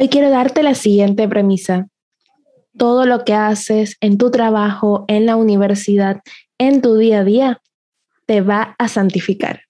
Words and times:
Hoy 0.00 0.08
quiero 0.08 0.30
darte 0.30 0.62
la 0.62 0.76
siguiente 0.76 1.26
premisa. 1.26 1.88
Todo 2.76 3.04
lo 3.04 3.24
que 3.24 3.34
haces 3.34 3.96
en 4.00 4.16
tu 4.16 4.30
trabajo, 4.30 5.04
en 5.08 5.26
la 5.26 5.34
universidad, 5.34 6.20
en 6.56 6.80
tu 6.80 6.96
día 6.96 7.18
a 7.18 7.24
día, 7.24 7.62
te 8.24 8.40
va 8.40 8.76
a 8.78 8.86
santificar. 8.86 9.62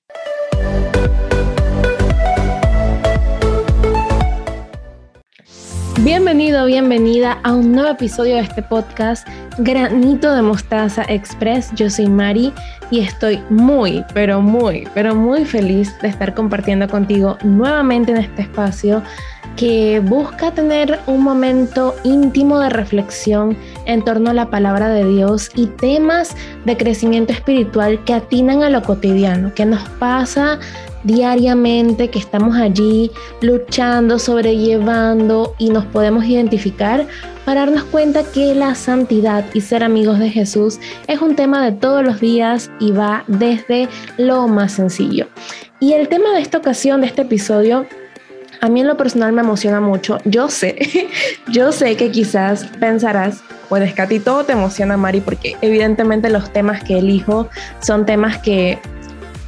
Bienvenido, 6.03 6.67
bienvenida 6.67 7.41
a 7.43 7.55
un 7.55 7.73
nuevo 7.73 7.89
episodio 7.89 8.35
de 8.35 8.43
este 8.43 8.63
podcast 8.63 9.27
Granito 9.59 10.33
de 10.35 10.43
Mostaza 10.43 11.03
Express. 11.09 11.71
Yo 11.75 11.91
soy 11.91 12.07
Mari 12.07 12.53
y 12.91 13.01
estoy 13.01 13.41
muy, 13.51 14.05
pero 14.15 14.41
muy, 14.41 14.87
pero 14.95 15.15
muy 15.15 15.45
feliz 15.45 15.93
de 16.01 16.09
estar 16.09 16.33
compartiendo 16.35 16.89
contigo 16.89 17.37
nuevamente 17.43 18.13
en 18.13 18.19
este 18.19 18.43
espacio 18.43 19.03
que 19.57 19.99
busca 19.99 20.53
tener 20.53 21.01
un 21.09 21.25
momento 21.25 21.97
íntimo 22.05 22.61
de 22.61 22.69
reflexión 22.69 23.57
en 23.87 24.05
torno 24.05 24.31
a 24.31 24.35
la 24.35 24.49
palabra 24.49 24.89
de 24.89 25.05
Dios 25.05 25.51
y 25.57 25.67
temas 25.67 26.37
de 26.65 26.77
crecimiento 26.77 27.33
espiritual 27.33 28.03
que 28.05 28.15
atinan 28.15 28.63
a 28.63 28.71
lo 28.71 28.83
cotidiano, 28.83 29.53
que 29.55 29.67
nos 29.67 29.83
pasa 29.99 30.61
diariamente, 31.03 32.09
que 32.09 32.21
estamos 32.21 32.57
allí 32.57 33.11
luchando, 33.41 34.21
sobrellevando 34.21 35.55
y 35.59 35.71
nos 35.71 35.85
podemos 35.87 36.25
identificar 36.25 37.07
para 37.49 37.63
darnos 37.63 37.85
cuenta 37.85 38.25
que 38.25 38.55
la 38.55 38.75
santidad 38.75 39.43
y 39.55 39.63
ser 39.63 39.83
amigos 39.83 40.19
de 40.19 40.29
Jesús 40.29 40.79
es 41.07 41.23
un 41.23 41.35
tema 41.35 41.65
de 41.65 41.73
todos 41.73 42.05
los 42.05 42.21
días 42.21 42.71
y 42.79 42.91
va 42.91 43.25
desde 43.27 43.89
lo 44.19 44.47
más 44.49 44.73
sencillo. 44.73 45.29
Y 45.81 45.95
el 45.95 46.09
tema 46.09 46.35
de 46.35 46.43
esta 46.43 46.59
ocasión, 46.59 47.01
de 47.01 47.07
este 47.07 47.23
episodio, 47.23 47.87
a 48.61 48.69
mí 48.69 48.83
en 48.83 48.87
lo 48.87 48.99
personal 48.99 49.33
me 49.33 49.41
emociona 49.41 49.81
mucho. 49.81 50.19
Yo 50.27 50.51
sé, 50.51 51.09
yo 51.51 51.73
sé 51.73 51.97
que 51.97 52.11
quizás 52.11 52.67
pensarás, 52.81 53.43
pues 53.71 53.95
que 53.95 54.03
a 54.03 54.07
ti 54.07 54.21
todo 54.21 54.45
te 54.45 54.53
emociona, 54.53 54.99
Mari, 54.99 55.23
porque 55.23 55.57
evidentemente 55.63 56.29
los 56.29 56.53
temas 56.53 56.85
que 56.85 56.99
elijo 56.99 57.49
son 57.81 58.05
temas 58.05 58.37
que, 58.37 58.79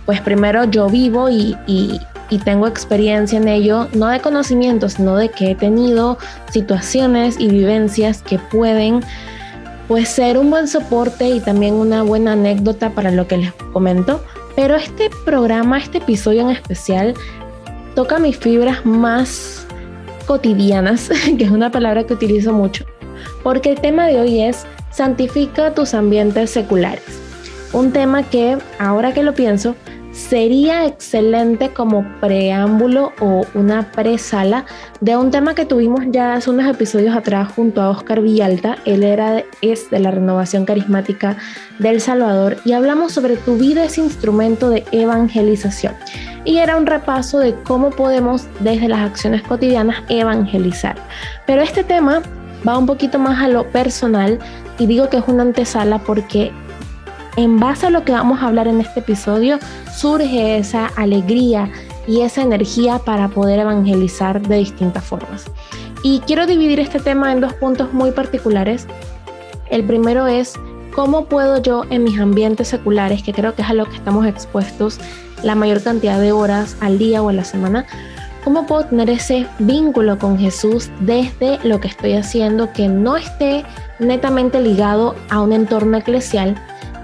pues 0.07 0.23
primero 0.23 0.65
yo 0.65 0.89
vivo 0.89 1.29
y, 1.29 2.01
y 2.31 2.39
tengo 2.39 2.67
experiencia 2.67 3.39
en 3.39 3.49
ello, 3.49 3.89
no 3.93 4.07
de 4.09 4.21
conocimiento, 4.21 4.89
sino 4.89 5.17
de 5.17 5.29
que 5.29 5.51
he 5.51 5.55
tenido 5.55 6.17
situaciones 6.51 7.39
y 7.39 7.49
vivencias 7.49 8.23
que 8.23 8.39
pueden 8.39 9.01
pues 9.89 10.09
ser 10.09 10.39
un 10.39 10.51
buen 10.51 10.69
soporte 10.69 11.29
y 11.29 11.41
también 11.41 11.75
una 11.75 12.05
buena 12.05 12.33
anécdota 12.33 12.91
para 12.91 13.11
lo 13.11 13.27
que 13.27 13.39
les 13.39 13.53
comento. 13.73 14.23
Pero 14.55 14.77
este 14.77 15.11
programa, 15.25 15.79
este 15.79 15.99
episodio 15.99 16.43
en 16.43 16.51
especial, 16.51 17.15
toca 17.97 18.21
mis 18.21 18.37
fibras 18.37 18.87
más 18.87 19.67
cotidianas, 20.27 21.11
que 21.39 21.45
es 21.45 21.51
una 21.51 21.73
palabra 21.73 22.05
que 22.05 22.15
utilizo 22.15 22.53
mucho, 22.53 22.85
porque 23.43 23.71
el 23.71 23.81
tema 23.81 24.07
de 24.07 24.21
hoy 24.21 24.41
es 24.41 24.65
santifica 24.93 25.75
tus 25.75 25.95
ambientes 25.95 26.51
seculares. 26.51 27.03
Un 27.73 27.93
tema 27.93 28.23
que, 28.23 28.59
ahora 28.79 29.13
que 29.13 29.23
lo 29.23 29.35
pienso, 29.35 29.75
sería 30.29 30.87
excelente 30.87 31.71
como 31.71 32.05
preámbulo 32.21 33.13
o 33.21 33.47
una 33.55 33.91
presala 33.91 34.67
de 35.01 35.17
un 35.17 35.31
tema 35.31 35.55
que 35.55 35.65
tuvimos 35.65 36.03
ya 36.09 36.35
hace 36.35 36.51
unos 36.51 36.69
episodios 36.69 37.17
atrás 37.17 37.49
junto 37.55 37.81
a 37.81 37.91
Oscar 37.91 38.21
Villalta. 38.21 38.77
Él 38.85 39.03
era, 39.03 39.43
es 39.63 39.91
de 39.91 39.99
la 39.99 40.11
renovación 40.11 40.67
carismática 40.67 41.37
del 41.79 42.01
Salvador 42.01 42.59
y 42.65 42.73
hablamos 42.73 43.13
sobre 43.13 43.37
tu 43.37 43.57
vida 43.57 43.85
es 43.85 43.99
instrumento 43.99 44.69
de 44.69 44.85
evangelización 44.93 45.95
y 46.45 46.59
era 46.59 46.77
un 46.77 46.87
repaso 46.87 47.39
de 47.39 47.55
cómo 47.65 47.91
podemos 47.91 48.47
desde 48.61 48.89
las 48.89 49.01
acciones 49.01 49.43
cotidianas 49.43 50.03
evangelizar. 50.09 50.97
Pero 51.47 51.63
este 51.63 51.83
tema 51.83 52.23
va 52.67 52.79
un 52.79 52.87
poquito 52.87 53.19
más 53.19 53.43
a 53.43 53.49
lo 53.49 53.67
personal 53.71 54.39
y 54.79 54.87
digo 54.87 55.09
que 55.09 55.17
es 55.17 55.25
una 55.27 55.43
antesala 55.43 55.99
porque 55.99 56.53
en 57.43 57.59
base 57.59 57.87
a 57.87 57.91
lo 57.91 58.05
que 58.05 58.13
vamos 58.13 58.41
a 58.41 58.47
hablar 58.47 58.69
en 58.69 58.81
este 58.81 59.01
episodio 59.01 59.59
surge 59.95 60.59
esa 60.59 60.87
alegría 60.89 61.71
y 62.07 62.21
esa 62.21 62.43
energía 62.43 62.99
para 62.99 63.29
poder 63.29 63.61
evangelizar 63.61 64.41
de 64.43 64.57
distintas 64.57 65.05
formas. 65.05 65.51
Y 66.03 66.21
quiero 66.21 66.47
dividir 66.47 66.81
este 66.81 66.99
tema 66.99 67.33
en 67.33 67.41
dos 67.41 67.53
puntos 67.55 67.93
muy 67.93 68.11
particulares. 68.11 68.87
El 69.71 69.85
primero 69.85 70.27
es 70.27 70.55
cómo 70.95 71.27
puedo 71.27 71.63
yo 71.63 71.85
en 71.91 72.05
mis 72.05 72.19
ambientes 72.19 72.69
seculares, 72.69 73.23
que 73.23 73.33
creo 73.33 73.55
que 73.55 73.63
es 73.63 73.71
a 73.71 73.75
lo 73.75 73.87
que 73.87 73.97
estamos 73.97 74.27
expuestos, 74.27 74.99
la 75.43 75.55
mayor 75.55 75.83
cantidad 75.83 76.21
de 76.21 76.33
horas 76.33 76.77
al 76.81 76.99
día 76.99 77.23
o 77.23 77.29
a 77.29 77.33
la 77.33 77.45
semana, 77.45 77.87
¿cómo 78.45 78.67
puedo 78.67 78.87
tener 78.87 79.09
ese 79.09 79.47
vínculo 79.59 80.19
con 80.19 80.39
Jesús 80.39 80.91
desde 81.01 81.59
lo 81.63 81.81
que 81.81 81.89
estoy 81.89 82.15
haciendo 82.15 82.73
que 82.73 82.89
no 82.89 83.17
esté 83.17 83.65
netamente 83.99 84.61
ligado 84.61 85.15
a 85.31 85.41
un 85.41 85.53
entorno 85.53 85.97
eclesial? 85.99 86.61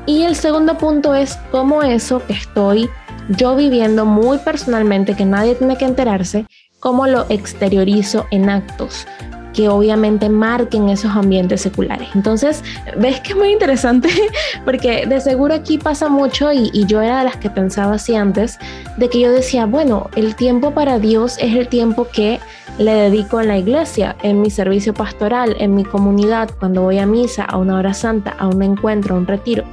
Y 0.06 0.22
el 0.22 0.36
segundo 0.36 0.78
punto 0.78 1.14
es 1.14 1.36
cómo 1.50 1.82
eso 1.82 2.24
que 2.24 2.32
estoy 2.32 2.88
yo 3.28 3.56
viviendo 3.56 4.06
muy 4.06 4.38
personalmente, 4.38 5.16
que 5.16 5.24
nadie 5.24 5.56
tiene 5.56 5.76
que 5.76 5.84
enterarse, 5.84 6.46
cómo 6.78 7.08
lo 7.08 7.26
exteriorizo 7.28 8.26
en 8.30 8.48
actos, 8.48 9.04
que 9.52 9.68
obviamente 9.68 10.28
marquen 10.28 10.88
esos 10.90 11.10
ambientes 11.16 11.62
seculares. 11.62 12.08
Entonces, 12.14 12.62
ves 12.96 13.20
que 13.20 13.30
es 13.30 13.36
muy 13.36 13.50
interesante 13.50 14.08
porque 14.64 15.06
de 15.06 15.20
seguro 15.20 15.54
aquí 15.54 15.78
pasa 15.78 16.08
mucho 16.08 16.52
y, 16.52 16.70
y, 16.72 16.86
yo 16.86 17.00
era 17.00 17.18
de 17.18 17.24
las 17.24 17.36
que 17.38 17.50
pensaba 17.50 17.94
así 17.94 18.14
antes, 18.14 18.58
de 18.98 19.08
que 19.08 19.18
yo 19.18 19.32
decía, 19.32 19.66
bueno, 19.66 20.08
el 20.14 20.36
tiempo 20.36 20.70
para 20.70 21.00
Dios 21.00 21.36
es 21.40 21.56
el 21.56 21.66
tiempo 21.66 22.06
que 22.06 22.38
le 22.78 22.92
dedico 22.92 23.40
en 23.40 23.48
la 23.48 23.58
iglesia, 23.58 24.16
en 24.22 24.42
mi 24.42 24.50
servicio 24.50 24.92
pastoral, 24.92 25.56
en 25.58 25.74
mi 25.74 25.84
comunidad, 25.84 26.50
cuando 26.58 26.82
voy 26.82 26.98
a 26.98 27.06
misa, 27.06 27.44
a 27.44 27.56
una 27.56 27.76
hora 27.78 27.94
santa, 27.94 28.36
a 28.38 28.46
un 28.46 28.62
encuentro, 28.62 29.14
a 29.14 29.18
un 29.18 29.26
retiro. 29.26 29.64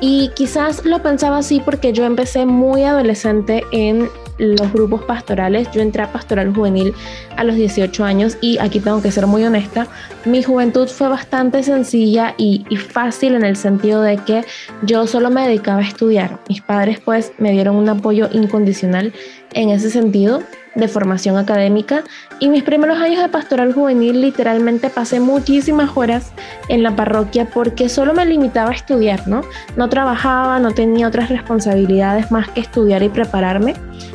Y 0.00 0.30
quizás 0.34 0.84
lo 0.84 1.02
pensaba 1.02 1.38
así 1.38 1.60
porque 1.62 1.92
yo 1.92 2.04
empecé 2.04 2.46
muy 2.46 2.84
adolescente 2.84 3.64
en 3.70 4.08
los 4.38 4.72
grupos 4.72 5.02
pastorales. 5.02 5.70
Yo 5.72 5.82
entré 5.82 6.02
a 6.02 6.12
pastoral 6.12 6.54
juvenil 6.54 6.94
a 7.36 7.44
los 7.44 7.56
18 7.56 8.04
años 8.04 8.38
y 8.40 8.58
aquí 8.58 8.80
tengo 8.80 9.02
que 9.02 9.12
ser 9.12 9.26
muy 9.26 9.44
honesta, 9.44 9.86
mi 10.24 10.42
juventud 10.42 10.88
fue 10.88 11.08
bastante 11.08 11.62
sencilla 11.62 12.34
y, 12.36 12.64
fácil 12.76 13.34
en 13.34 13.44
el 13.44 13.56
sentido 13.56 14.02
de 14.02 14.16
que 14.18 14.44
yo 14.82 15.06
solo 15.06 15.30
me 15.30 15.46
dedicaba 15.46 15.80
a 15.80 15.84
estudiar. 15.84 16.38
Mis 16.48 16.62
padres 16.62 16.98
pues 17.00 17.32
me 17.38 17.52
dieron 17.52 17.76
un 17.76 17.88
apoyo 17.88 18.28
incondicional 18.32 19.12
en 19.52 19.70
ese 19.70 19.90
sentido 19.90 20.42
de 20.74 20.88
formación 20.88 21.36
académica 21.36 22.04
y 22.38 22.48
mis 22.48 22.62
primeros 22.62 22.98
años 22.98 23.22
de 23.22 23.28
pastoral 23.28 23.72
juvenil 23.72 24.20
literalmente 24.20 24.88
pasé 24.88 25.20
muchísimas 25.20 25.96
horas 25.96 26.32
en 26.68 26.82
la 26.82 26.94
parroquia 26.94 27.46
porque 27.46 27.88
solo 27.88 28.14
me 28.14 28.24
limitaba 28.24 28.70
a 28.70 28.74
estudiar, 28.74 29.26
¿no? 29.26 29.42
No 29.76 29.88
trabajaba, 29.88 30.58
no 30.58 30.72
tenía 30.72 31.08
otras 31.08 31.28
responsabilidades 31.28 32.30
más 32.30 32.48
que 32.48 32.60
estudiar 32.60 33.02
y 33.02 33.08
prepararme. 33.08 33.74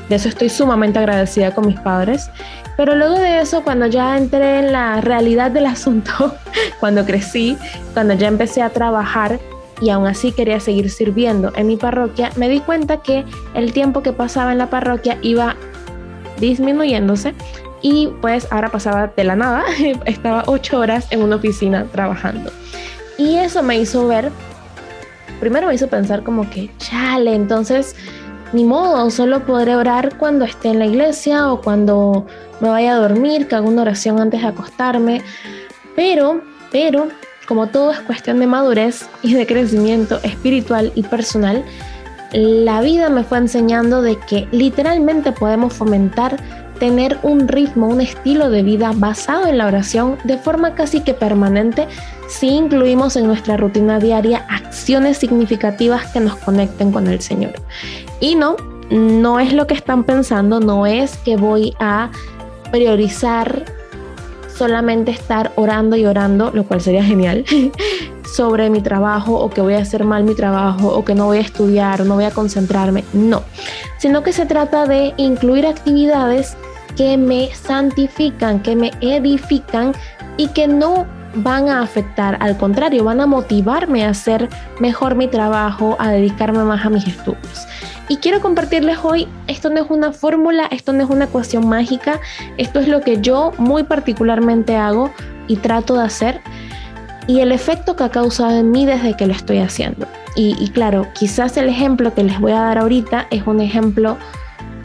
De 0.09 0.15
eso 0.15 0.29
estoy 0.29 0.49
sumamente 0.49 0.99
agradecida 0.99 1.53
con 1.53 1.67
mis 1.67 1.79
padres. 1.79 2.29
Pero 2.77 2.95
luego 2.95 3.17
de 3.17 3.39
eso, 3.39 3.63
cuando 3.63 3.87
ya 3.87 4.17
entré 4.17 4.59
en 4.59 4.71
la 4.71 5.01
realidad 5.01 5.51
del 5.51 5.65
asunto, 5.67 6.35
cuando 6.79 7.05
crecí, 7.05 7.57
cuando 7.93 8.13
ya 8.13 8.27
empecé 8.27 8.61
a 8.61 8.69
trabajar 8.69 9.39
y 9.81 9.89
aún 9.89 10.07
así 10.07 10.31
quería 10.31 10.59
seguir 10.59 10.89
sirviendo 10.89 11.51
en 11.55 11.67
mi 11.67 11.75
parroquia, 11.75 12.31
me 12.37 12.47
di 12.47 12.59
cuenta 12.61 12.97
que 13.01 13.25
el 13.53 13.73
tiempo 13.73 14.01
que 14.01 14.13
pasaba 14.13 14.51
en 14.53 14.57
la 14.57 14.69
parroquia 14.69 15.17
iba 15.21 15.55
disminuyéndose 16.39 17.33
y 17.81 18.09
pues 18.21 18.47
ahora 18.51 18.69
pasaba 18.69 19.11
de 19.15 19.23
la 19.23 19.35
nada, 19.35 19.63
estaba 20.05 20.43
ocho 20.47 20.79
horas 20.79 21.07
en 21.11 21.21
una 21.21 21.35
oficina 21.35 21.85
trabajando. 21.91 22.51
Y 23.17 23.35
eso 23.35 23.63
me 23.63 23.79
hizo 23.79 24.07
ver, 24.07 24.31
primero 25.39 25.67
me 25.67 25.75
hizo 25.75 25.87
pensar 25.87 26.23
como 26.23 26.49
que, 26.49 26.69
chale, 26.77 27.35
entonces 27.35 27.95
ni 28.53 28.63
modo, 28.63 29.09
solo 29.09 29.45
podré 29.45 29.75
orar 29.75 30.17
cuando 30.17 30.45
esté 30.45 30.69
en 30.69 30.79
la 30.79 30.85
iglesia 30.85 31.51
o 31.51 31.61
cuando 31.61 32.25
me 32.59 32.69
vaya 32.69 32.93
a 32.93 32.99
dormir, 32.99 33.47
que 33.47 33.55
haga 33.55 33.67
una 33.67 33.81
oración 33.81 34.19
antes 34.19 34.41
de 34.41 34.47
acostarme. 34.47 35.21
Pero, 35.95 36.41
pero, 36.71 37.09
como 37.47 37.67
todo 37.67 37.91
es 37.91 37.99
cuestión 37.99 38.39
de 38.39 38.47
madurez 38.47 39.07
y 39.21 39.33
de 39.33 39.45
crecimiento 39.45 40.19
espiritual 40.23 40.91
y 40.95 41.03
personal, 41.03 41.63
la 42.35 42.81
vida 42.81 43.09
me 43.09 43.23
fue 43.23 43.37
enseñando 43.37 44.01
de 44.01 44.17
que 44.17 44.47
literalmente 44.51 45.31
podemos 45.31 45.73
fomentar 45.73 46.37
tener 46.79 47.17
un 47.23 47.47
ritmo, 47.47 47.87
un 47.87 48.01
estilo 48.01 48.49
de 48.49 48.61
vida 48.61 48.91
basado 48.93 49.47
en 49.47 49.57
la 49.57 49.67
oración 49.67 50.17
de 50.25 50.37
forma 50.37 50.75
casi 50.75 50.99
que 50.99 51.13
permanente 51.13 51.87
si 52.27 52.47
incluimos 52.49 53.15
en 53.15 53.27
nuestra 53.27 53.55
rutina 53.55 53.99
diaria 53.99 54.45
acciones 54.49 55.17
significativas 55.17 56.11
que 56.11 56.19
nos 56.19 56.35
conecten 56.35 56.91
con 56.91 57.07
el 57.07 57.21
Señor. 57.21 57.53
Y 58.19 58.35
no, 58.35 58.57
no 58.89 59.39
es 59.39 59.53
lo 59.53 59.65
que 59.67 59.73
están 59.73 60.03
pensando, 60.03 60.59
no 60.59 60.85
es 60.85 61.15
que 61.17 61.37
voy 61.37 61.73
a 61.79 62.11
priorizar 62.69 63.63
solamente 64.53 65.11
estar 65.11 65.51
orando 65.55 65.95
y 65.95 66.05
orando, 66.05 66.51
lo 66.53 66.65
cual 66.65 66.81
sería 66.81 67.03
genial, 67.03 67.45
sobre 68.35 68.69
mi 68.69 68.81
trabajo 68.81 69.39
o 69.39 69.49
que 69.49 69.61
voy 69.61 69.75
a 69.75 69.79
hacer 69.79 70.03
mal 70.03 70.23
mi 70.23 70.35
trabajo 70.35 70.89
o 70.89 71.05
que 71.05 71.15
no 71.15 71.25
voy 71.25 71.37
a 71.37 71.41
estudiar 71.41 72.01
o 72.01 72.05
no 72.05 72.15
voy 72.15 72.25
a 72.25 72.31
concentrarme, 72.31 73.05
no, 73.13 73.43
sino 73.97 74.23
que 74.23 74.33
se 74.33 74.45
trata 74.45 74.85
de 74.85 75.13
incluir 75.17 75.65
actividades 75.65 76.57
que 76.97 77.17
me 77.17 77.49
santifican, 77.53 78.61
que 78.61 78.75
me 78.75 78.91
edifican 79.01 79.93
y 80.37 80.47
que 80.49 80.67
no 80.67 81.05
van 81.35 81.69
a 81.69 81.81
afectar, 81.81 82.37
al 82.41 82.57
contrario, 82.57 83.03
van 83.03 83.19
a 83.21 83.25
motivarme 83.25 84.05
a 84.05 84.09
hacer 84.09 84.49
mejor 84.79 85.15
mi 85.15 85.27
trabajo, 85.27 85.97
a 85.99 86.09
dedicarme 86.09 86.63
más 86.63 86.85
a 86.85 86.89
mis 86.89 87.07
estudios. 87.07 87.67
Y 88.07 88.17
quiero 88.17 88.39
compartirles 88.39 88.99
hoy, 89.03 89.27
esto 89.47 89.69
no 89.69 89.83
es 89.83 89.89
una 89.89 90.11
fórmula, 90.11 90.67
esto 90.71 90.93
no 90.93 91.03
es 91.03 91.09
una 91.09 91.25
ecuación 91.25 91.67
mágica, 91.67 92.19
esto 92.57 92.79
es 92.79 92.87
lo 92.87 93.01
que 93.01 93.19
yo 93.19 93.51
muy 93.57 93.83
particularmente 93.83 94.75
hago 94.75 95.11
y 95.47 95.57
trato 95.57 95.95
de 95.95 96.03
hacer 96.03 96.41
y 97.27 97.39
el 97.39 97.51
efecto 97.51 97.95
que 97.95 98.03
ha 98.03 98.09
causado 98.09 98.51
en 98.57 98.71
mí 98.71 98.85
desde 98.85 99.15
que 99.15 99.27
lo 99.27 99.33
estoy 99.33 99.59
haciendo. 99.59 100.07
Y, 100.37 100.69
claro, 100.71 101.07
quizás 101.13 101.55
el 101.55 101.69
ejemplo 101.69 102.13
que 102.13 102.23
les 102.23 102.39
voy 102.41 102.51
a 102.51 102.59
dar 102.59 102.77
ahorita 102.77 103.27
es 103.31 103.47
un 103.47 103.61
ejemplo 103.61 104.17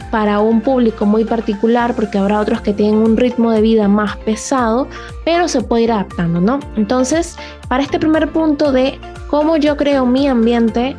para 0.09 0.39
un 0.39 0.61
público 0.61 1.05
muy 1.05 1.25
particular, 1.25 1.93
porque 1.93 2.17
habrá 2.17 2.39
otros 2.39 2.61
que 2.61 2.73
tienen 2.73 2.99
un 2.99 3.17
ritmo 3.17 3.51
de 3.51 3.61
vida 3.61 3.87
más 3.87 4.15
pesado, 4.17 4.87
pero 5.25 5.47
se 5.47 5.61
puede 5.61 5.83
ir 5.83 5.91
adaptando, 5.91 6.39
¿no? 6.39 6.59
Entonces, 6.77 7.37
para 7.67 7.83
este 7.83 7.99
primer 7.99 8.29
punto 8.31 8.71
de 8.71 8.99
cómo 9.29 9.57
yo 9.57 9.77
creo 9.77 10.05
mi 10.05 10.27
ambiente 10.27 10.95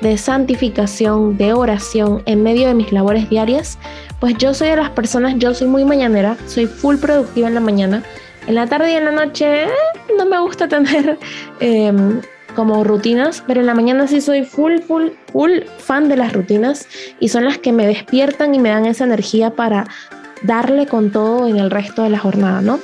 de 0.00 0.18
santificación, 0.18 1.36
de 1.38 1.52
oración 1.54 2.22
en 2.26 2.42
medio 2.42 2.68
de 2.68 2.74
mis 2.74 2.92
labores 2.92 3.28
diarias, 3.30 3.78
pues 4.20 4.36
yo 4.38 4.52
soy 4.54 4.68
de 4.68 4.76
las 4.76 4.90
personas, 4.90 5.34
yo 5.38 5.54
soy 5.54 5.66
muy 5.66 5.84
mañanera, 5.84 6.36
soy 6.46 6.66
full 6.66 6.96
productiva 6.96 7.48
en 7.48 7.54
la 7.54 7.60
mañana. 7.60 8.02
En 8.46 8.54
la 8.54 8.66
tarde 8.66 8.92
y 8.92 8.94
en 8.96 9.04
la 9.04 9.12
noche 9.12 9.64
eh, 9.64 9.68
no 10.18 10.26
me 10.26 10.38
gusta 10.40 10.68
tener 10.68 11.18
em, 11.60 12.20
como 12.54 12.84
rutinas, 12.84 13.42
pero 13.46 13.60
en 13.60 13.66
la 13.66 13.74
mañana 13.74 14.06
sí 14.06 14.20
soy 14.20 14.44
full, 14.44 14.80
full, 14.80 15.08
full 15.32 15.50
fan 15.78 16.08
de 16.08 16.16
las 16.16 16.32
rutinas 16.32 16.86
y 17.20 17.28
son 17.28 17.44
las 17.44 17.58
que 17.58 17.72
me 17.72 17.86
despiertan 17.86 18.54
y 18.54 18.58
me 18.58 18.68
dan 18.68 18.86
esa 18.86 19.04
energía 19.04 19.50
para 19.50 19.86
darle 20.42 20.86
con 20.86 21.10
todo 21.10 21.48
en 21.48 21.56
el 21.56 21.70
resto 21.70 22.02
de 22.02 22.10
la 22.10 22.18
jornada, 22.18 22.60
¿no? 22.60 22.80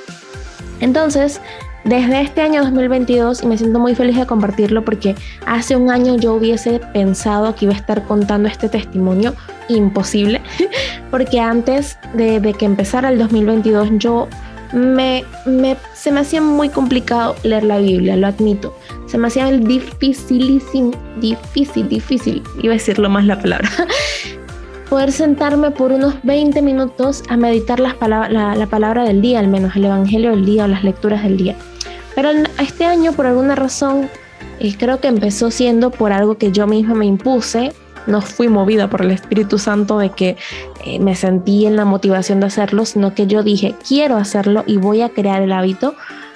Entonces, 0.79 1.39
desde 1.83 2.21
este 2.21 2.41
año 2.41 2.63
2022, 2.63 3.43
y 3.43 3.47
me 3.47 3.57
siento 3.57 3.79
muy 3.79 3.95
feliz 3.95 4.17
de 4.17 4.25
compartirlo 4.25 4.83
porque 4.83 5.15
hace 5.45 5.75
un 5.75 5.91
año 5.91 6.17
yo 6.17 6.33
hubiese 6.33 6.79
pensado 6.93 7.55
que 7.55 7.65
iba 7.65 7.73
a 7.73 7.77
estar 7.77 8.03
contando 8.05 8.49
este 8.49 8.67
testimonio, 8.67 9.35
imposible, 9.67 10.41
porque 11.11 11.39
antes 11.39 11.99
de, 12.13 12.39
de 12.39 12.53
que 12.53 12.65
empezara 12.65 13.09
el 13.09 13.19
2022 13.19 13.89
yo 13.93 14.27
me, 14.73 15.23
me, 15.45 15.77
se 15.93 16.11
me 16.11 16.21
hacía 16.21 16.41
muy 16.41 16.69
complicado 16.69 17.35
leer 17.43 17.63
la 17.63 17.77
Biblia, 17.79 18.15
lo 18.15 18.27
admito. 18.27 18.75
Se 19.07 19.17
me 19.17 19.27
hacía 19.27 19.45
dificilísimo, 19.51 20.91
difícil, 21.19 21.89
difícil, 21.89 22.43
iba 22.61 22.73
a 22.73 22.77
decirlo 22.77 23.09
más 23.09 23.25
la 23.25 23.39
palabra. 23.39 23.69
Poder 24.89 25.11
sentarme 25.11 25.71
por 25.71 25.91
unos 25.91 26.15
20 26.23 26.61
minutos 26.61 27.23
a 27.29 27.37
meditar 27.37 27.79
las 27.79 27.95
la, 28.01 28.55
la 28.55 28.67
palabra 28.67 29.05
del 29.05 29.21
día, 29.21 29.39
al 29.39 29.47
menos 29.47 29.75
el 29.75 29.85
Evangelio 29.85 30.31
del 30.31 30.45
día 30.45 30.65
o 30.65 30.67
las 30.67 30.83
lecturas 30.83 31.23
del 31.23 31.37
día. 31.37 31.55
Pero 32.15 32.29
este 32.59 32.85
año, 32.85 33.13
por 33.13 33.25
alguna 33.25 33.55
razón, 33.55 34.09
eh, 34.59 34.75
creo 34.77 34.99
que 34.99 35.07
empezó 35.07 35.49
siendo 35.49 35.91
por 35.91 36.11
algo 36.11 36.37
que 36.37 36.51
yo 36.51 36.67
misma 36.67 36.93
me 36.93 37.05
impuse 37.05 37.73
no 38.07 38.21
fui 38.21 38.47
movida 38.47 38.89
por 38.89 39.01
el 39.01 39.11
Espíritu 39.11 39.57
Santo 39.57 39.97
de 39.97 40.09
que 40.09 40.37
eh, 40.85 40.99
me 40.99 41.15
sentí 41.15 41.65
en 41.65 41.75
la 41.75 41.85
motivación 41.85 42.39
de 42.39 42.47
hacerlo, 42.47 42.85
sino 42.85 43.13
que 43.13 43.27
yo 43.27 43.43
dije, 43.43 43.75
quiero 43.87 44.17
hacerlo 44.17 44.63
y 44.67 44.77
voy 44.77 45.01
a 45.01 45.09
crear 45.09 45.41
el 45.41 45.51
hábito. 45.51 45.95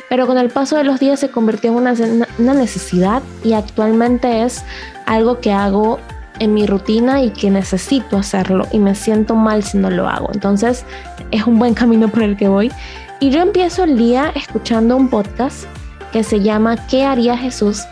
Pero 0.10 0.28
con 0.28 0.38
el 0.38 0.50
paso 0.50 0.78
de 0.78 0.84
los 0.84 1.00
días 1.00 1.20
se 1.20 1.30
convirtió 1.30 1.72
en 1.72 1.78
una, 1.78 1.94
una 2.38 2.54
necesidad 2.54 3.24
y 3.44 3.54
actualmente 3.54 4.44
es 4.44 4.64
algo 5.06 5.40
que 5.40 5.52
hago 5.52 6.00
en 6.40 6.54
mi 6.54 6.66
rutina 6.66 7.22
y 7.24 7.32
que 7.32 7.50
necesito 7.50 8.18
hacerlo 8.18 8.68
y 8.72 8.80
me 8.80 8.94
siento 8.94 9.36
mal 9.36 9.64
si 9.64 9.78
no 9.78 9.90
lo 9.90 10.08
hago. 10.08 10.30
Entonces 10.34 10.86
es 11.32 11.48
un 11.48 11.58
buen 11.58 11.74
camino 11.74 12.08
por 12.10 12.24
el 12.24 12.38
que 12.38 12.48
voy. 12.48 12.72
Y 13.20 13.30
yo 13.30 13.42
empiezo 13.42 13.84
el 13.84 13.98
día 13.98 14.32
escuchando 14.36 14.96
un 14.98 15.10
podcast 15.10 15.66
que 16.12 16.24
se 16.24 16.42
llama 16.42 16.76
¿Qué 16.88 17.04
haría 17.04 17.38
Jesús? 17.38 17.84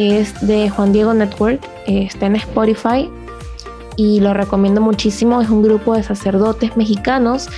Es 0.00 0.46
de 0.46 0.70
Juan 0.70 0.94
Diego 0.94 1.12
Network, 1.12 1.60
está 1.86 2.24
en 2.24 2.36
Spotify 2.36 3.10
y 3.96 4.20
lo 4.20 4.32
recomiendo 4.32 4.80
muchísimo. 4.80 5.42
Es 5.42 5.50
un 5.50 5.62
grupo 5.62 5.94
de 5.94 6.02
sacerdotes 6.02 6.74
mexicanos 6.74 7.48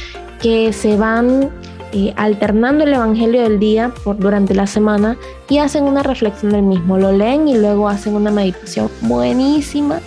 que 0.41 0.73
se 0.73 0.97
van 0.97 1.51
eh, 1.93 2.13
alternando 2.17 2.83
el 2.83 2.95
Evangelio 2.95 3.43
del 3.43 3.61
día 3.61 3.93
por, 4.03 4.19
durante 4.19 4.57
la 4.57 4.67
semana 4.67 5.17
y 5.49 5.59
hacen 5.59 5.85
una 5.85 6.03
reflexión 6.03 6.51
del 6.51 6.63
mismo. 6.63 6.99
Lo 6.99 7.13
leen 7.13 7.47
y 7.47 7.57
luego 7.57 7.89
hacen 7.89 8.17
una 8.17 8.33
meditación 8.33 8.91
buenísima 9.03 10.01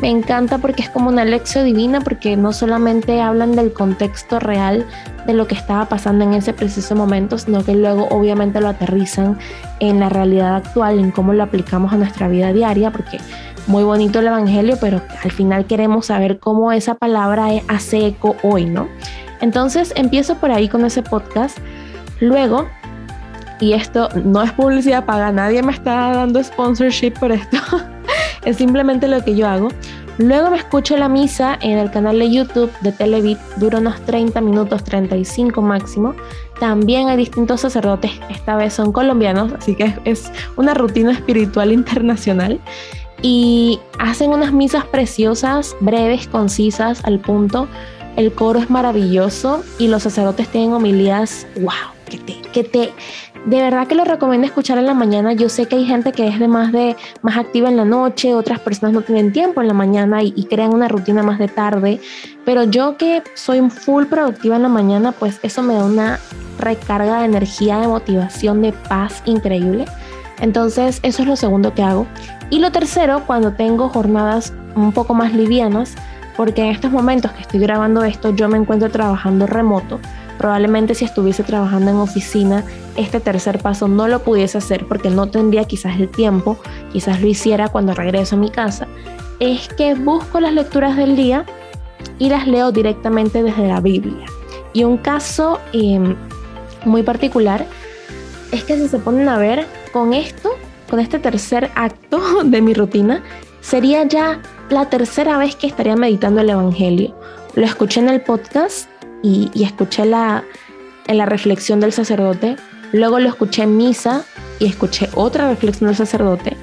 me 0.00 0.08
encanta 0.08 0.58
porque 0.58 0.82
es 0.82 0.90
como 0.90 1.08
una 1.08 1.24
lección 1.24 1.64
divina, 1.64 2.00
porque 2.00 2.36
no 2.36 2.52
solamente 2.52 3.20
hablan 3.20 3.52
del 3.52 3.72
contexto 3.72 4.40
real 4.40 4.86
de 5.26 5.34
lo 5.34 5.46
que 5.46 5.54
estaba 5.54 5.86
pasando 5.86 6.24
en 6.24 6.34
ese 6.34 6.52
preciso 6.52 6.96
momento, 6.96 7.38
sino 7.38 7.64
que 7.64 7.74
luego 7.74 8.08
obviamente 8.10 8.60
lo 8.60 8.68
aterrizan 8.68 9.38
en 9.80 10.00
la 10.00 10.08
realidad 10.08 10.56
actual, 10.56 10.98
en 10.98 11.10
cómo 11.10 11.32
lo 11.32 11.42
aplicamos 11.42 11.92
a 11.92 11.96
nuestra 11.96 12.28
vida 12.28 12.52
diaria, 12.52 12.90
porque 12.90 13.18
muy 13.66 13.84
bonito 13.84 14.18
el 14.18 14.26
Evangelio, 14.26 14.76
pero 14.80 15.00
al 15.22 15.30
final 15.30 15.66
queremos 15.66 16.06
saber 16.06 16.40
cómo 16.40 16.72
esa 16.72 16.94
palabra 16.94 17.48
hace 17.68 18.06
eco 18.06 18.34
hoy, 18.42 18.64
¿no? 18.64 18.88
Entonces 19.40 19.92
empiezo 19.96 20.36
por 20.36 20.50
ahí 20.50 20.68
con 20.68 20.84
ese 20.84 21.02
podcast. 21.02 21.58
Luego, 22.20 22.68
y 23.60 23.74
esto 23.74 24.08
no 24.24 24.42
es 24.42 24.52
publicidad 24.52 25.04
paga, 25.04 25.30
nadie 25.32 25.62
me 25.62 25.72
está 25.72 26.12
dando 26.12 26.42
sponsorship 26.42 27.12
por 27.18 27.30
esto. 27.30 27.58
es 28.44 28.56
simplemente 28.56 29.08
lo 29.08 29.24
que 29.24 29.34
yo 29.34 29.48
hago. 29.48 29.68
Luego 30.18 30.50
me 30.50 30.58
escucho 30.58 30.96
la 30.96 31.08
misa 31.08 31.58
en 31.62 31.78
el 31.78 31.90
canal 31.90 32.18
de 32.18 32.30
YouTube 32.30 32.70
de 32.80 32.92
Televit, 32.92 33.38
dura 33.56 33.78
unos 33.78 34.00
30 34.02 34.40
minutos, 34.42 34.84
35 34.84 35.62
máximo. 35.62 36.14
También 36.60 37.08
hay 37.08 37.16
distintos 37.16 37.62
sacerdotes, 37.62 38.12
esta 38.28 38.56
vez 38.56 38.74
son 38.74 38.92
colombianos, 38.92 39.52
así 39.54 39.74
que 39.74 39.94
es 40.04 40.30
una 40.56 40.74
rutina 40.74 41.12
espiritual 41.12 41.72
internacional. 41.72 42.60
Y 43.22 43.80
hacen 43.98 44.30
unas 44.30 44.52
misas 44.52 44.84
preciosas, 44.84 45.76
breves, 45.80 46.26
concisas, 46.28 47.04
al 47.04 47.20
punto. 47.20 47.68
El 48.16 48.32
coro 48.32 48.58
es 48.58 48.68
maravilloso 48.68 49.62
y 49.78 49.88
los 49.88 50.02
sacerdotes 50.02 50.48
tienen 50.48 50.72
homilías, 50.72 51.46
wow, 51.56 51.72
que 52.10 52.18
te, 52.18 52.42
que 52.52 52.64
te 52.64 52.92
de 53.44 53.60
verdad 53.60 53.88
que 53.88 53.94
lo 53.94 54.04
recomiendo 54.04 54.46
escuchar 54.46 54.78
en 54.78 54.86
la 54.86 54.94
mañana. 54.94 55.32
Yo 55.32 55.48
sé 55.48 55.66
que 55.66 55.76
hay 55.76 55.84
gente 55.84 56.12
que 56.12 56.28
es 56.28 56.38
de 56.38 56.48
más 56.48 56.72
de 56.72 56.96
más 57.22 57.36
activa 57.36 57.68
en 57.68 57.76
la 57.76 57.84
noche, 57.84 58.34
otras 58.34 58.60
personas 58.60 58.94
no 58.94 59.02
tienen 59.02 59.32
tiempo 59.32 59.60
en 59.60 59.68
la 59.68 59.74
mañana 59.74 60.22
y, 60.22 60.32
crean 60.44 60.74
una 60.74 60.88
rutina 60.88 61.22
más 61.22 61.38
de 61.38 61.48
tarde, 61.48 62.00
pero 62.44 62.64
yo 62.64 62.96
que 62.96 63.22
soy 63.34 63.68
full 63.70 64.04
productiva 64.04 64.56
en 64.56 64.62
la 64.62 64.68
mañana, 64.68 65.12
pues 65.12 65.40
eso 65.42 65.62
me 65.62 65.74
da 65.74 65.84
una 65.84 66.20
recarga 66.58 67.20
de 67.20 67.24
energía, 67.24 67.78
de 67.78 67.88
motivación, 67.88 68.62
de 68.62 68.72
paz 68.72 69.22
increíble. 69.24 69.86
Entonces, 70.40 71.00
eso 71.02 71.22
es 71.22 71.28
lo 71.28 71.36
segundo 71.36 71.72
que 71.72 71.82
hago. 71.82 72.06
Y 72.50 72.58
lo 72.58 72.70
tercero, 72.70 73.22
cuando 73.26 73.52
tengo 73.52 73.88
jornadas 73.88 74.52
un 74.74 74.92
poco 74.92 75.14
más 75.14 75.32
livianas, 75.32 75.94
porque 76.36 76.62
en 76.62 76.68
estos 76.68 76.90
momentos 76.90 77.32
que 77.32 77.42
estoy 77.42 77.60
grabando 77.60 78.04
esto, 78.04 78.34
yo 78.34 78.48
me 78.48 78.58
encuentro 78.58 78.90
trabajando 78.90 79.46
remoto. 79.46 80.00
Probablemente 80.38 80.94
si 80.94 81.04
estuviese 81.04 81.42
trabajando 81.42 81.90
en 81.90 81.96
oficina, 81.96 82.64
este 82.96 83.20
tercer 83.20 83.58
paso 83.60 83.88
no 83.88 84.08
lo 84.08 84.20
pudiese 84.20 84.58
hacer 84.58 84.86
porque 84.86 85.10
no 85.10 85.28
tendría 85.28 85.64
quizás 85.64 85.98
el 86.00 86.08
tiempo, 86.08 86.58
quizás 86.92 87.20
lo 87.20 87.28
hiciera 87.28 87.68
cuando 87.68 87.94
regreso 87.94 88.36
a 88.36 88.38
mi 88.38 88.50
casa, 88.50 88.86
es 89.40 89.68
que 89.68 89.94
busco 89.94 90.40
las 90.40 90.52
lecturas 90.52 90.96
del 90.96 91.16
día 91.16 91.44
y 92.18 92.28
las 92.28 92.46
leo 92.46 92.72
directamente 92.72 93.42
desde 93.42 93.68
la 93.68 93.80
Biblia. 93.80 94.26
Y 94.72 94.84
un 94.84 94.96
caso 94.96 95.60
em, 95.72 96.16
muy 96.84 97.02
particular 97.02 97.66
es 98.52 98.64
que 98.64 98.76
si 98.76 98.88
se 98.88 98.98
ponen 98.98 99.28
a 99.28 99.38
ver 99.38 99.66
con 99.92 100.14
esto, 100.14 100.50
con 100.88 101.00
este 101.00 101.18
tercer 101.18 101.70
acto 101.74 102.20
de 102.44 102.60
mi 102.62 102.74
rutina, 102.74 103.22
sería 103.60 104.04
ya 104.04 104.40
la 104.70 104.88
tercera 104.88 105.38
vez 105.38 105.56
que 105.56 105.66
estaría 105.66 105.96
meditando 105.96 106.40
el 106.40 106.50
Evangelio. 106.50 107.14
Lo 107.54 107.64
escuché 107.64 108.00
en 108.00 108.08
el 108.08 108.22
podcast 108.22 108.88
y, 109.22 109.50
escuché 109.62 110.04
la, 110.04 110.44
en 111.06 111.18
la 111.18 111.26
reflexión 111.26 111.80
del 111.80 111.92
sacerdote, 111.92 112.56
luego 112.92 113.18
lo 113.18 113.28
escuché 113.28 113.62
en 113.62 113.76
misa 113.76 114.24
y 114.58 114.66
escuché 114.66 115.08
otra 115.14 115.48
reflexión 115.48 115.88
del 115.88 115.96
sacerdote, 115.96 116.56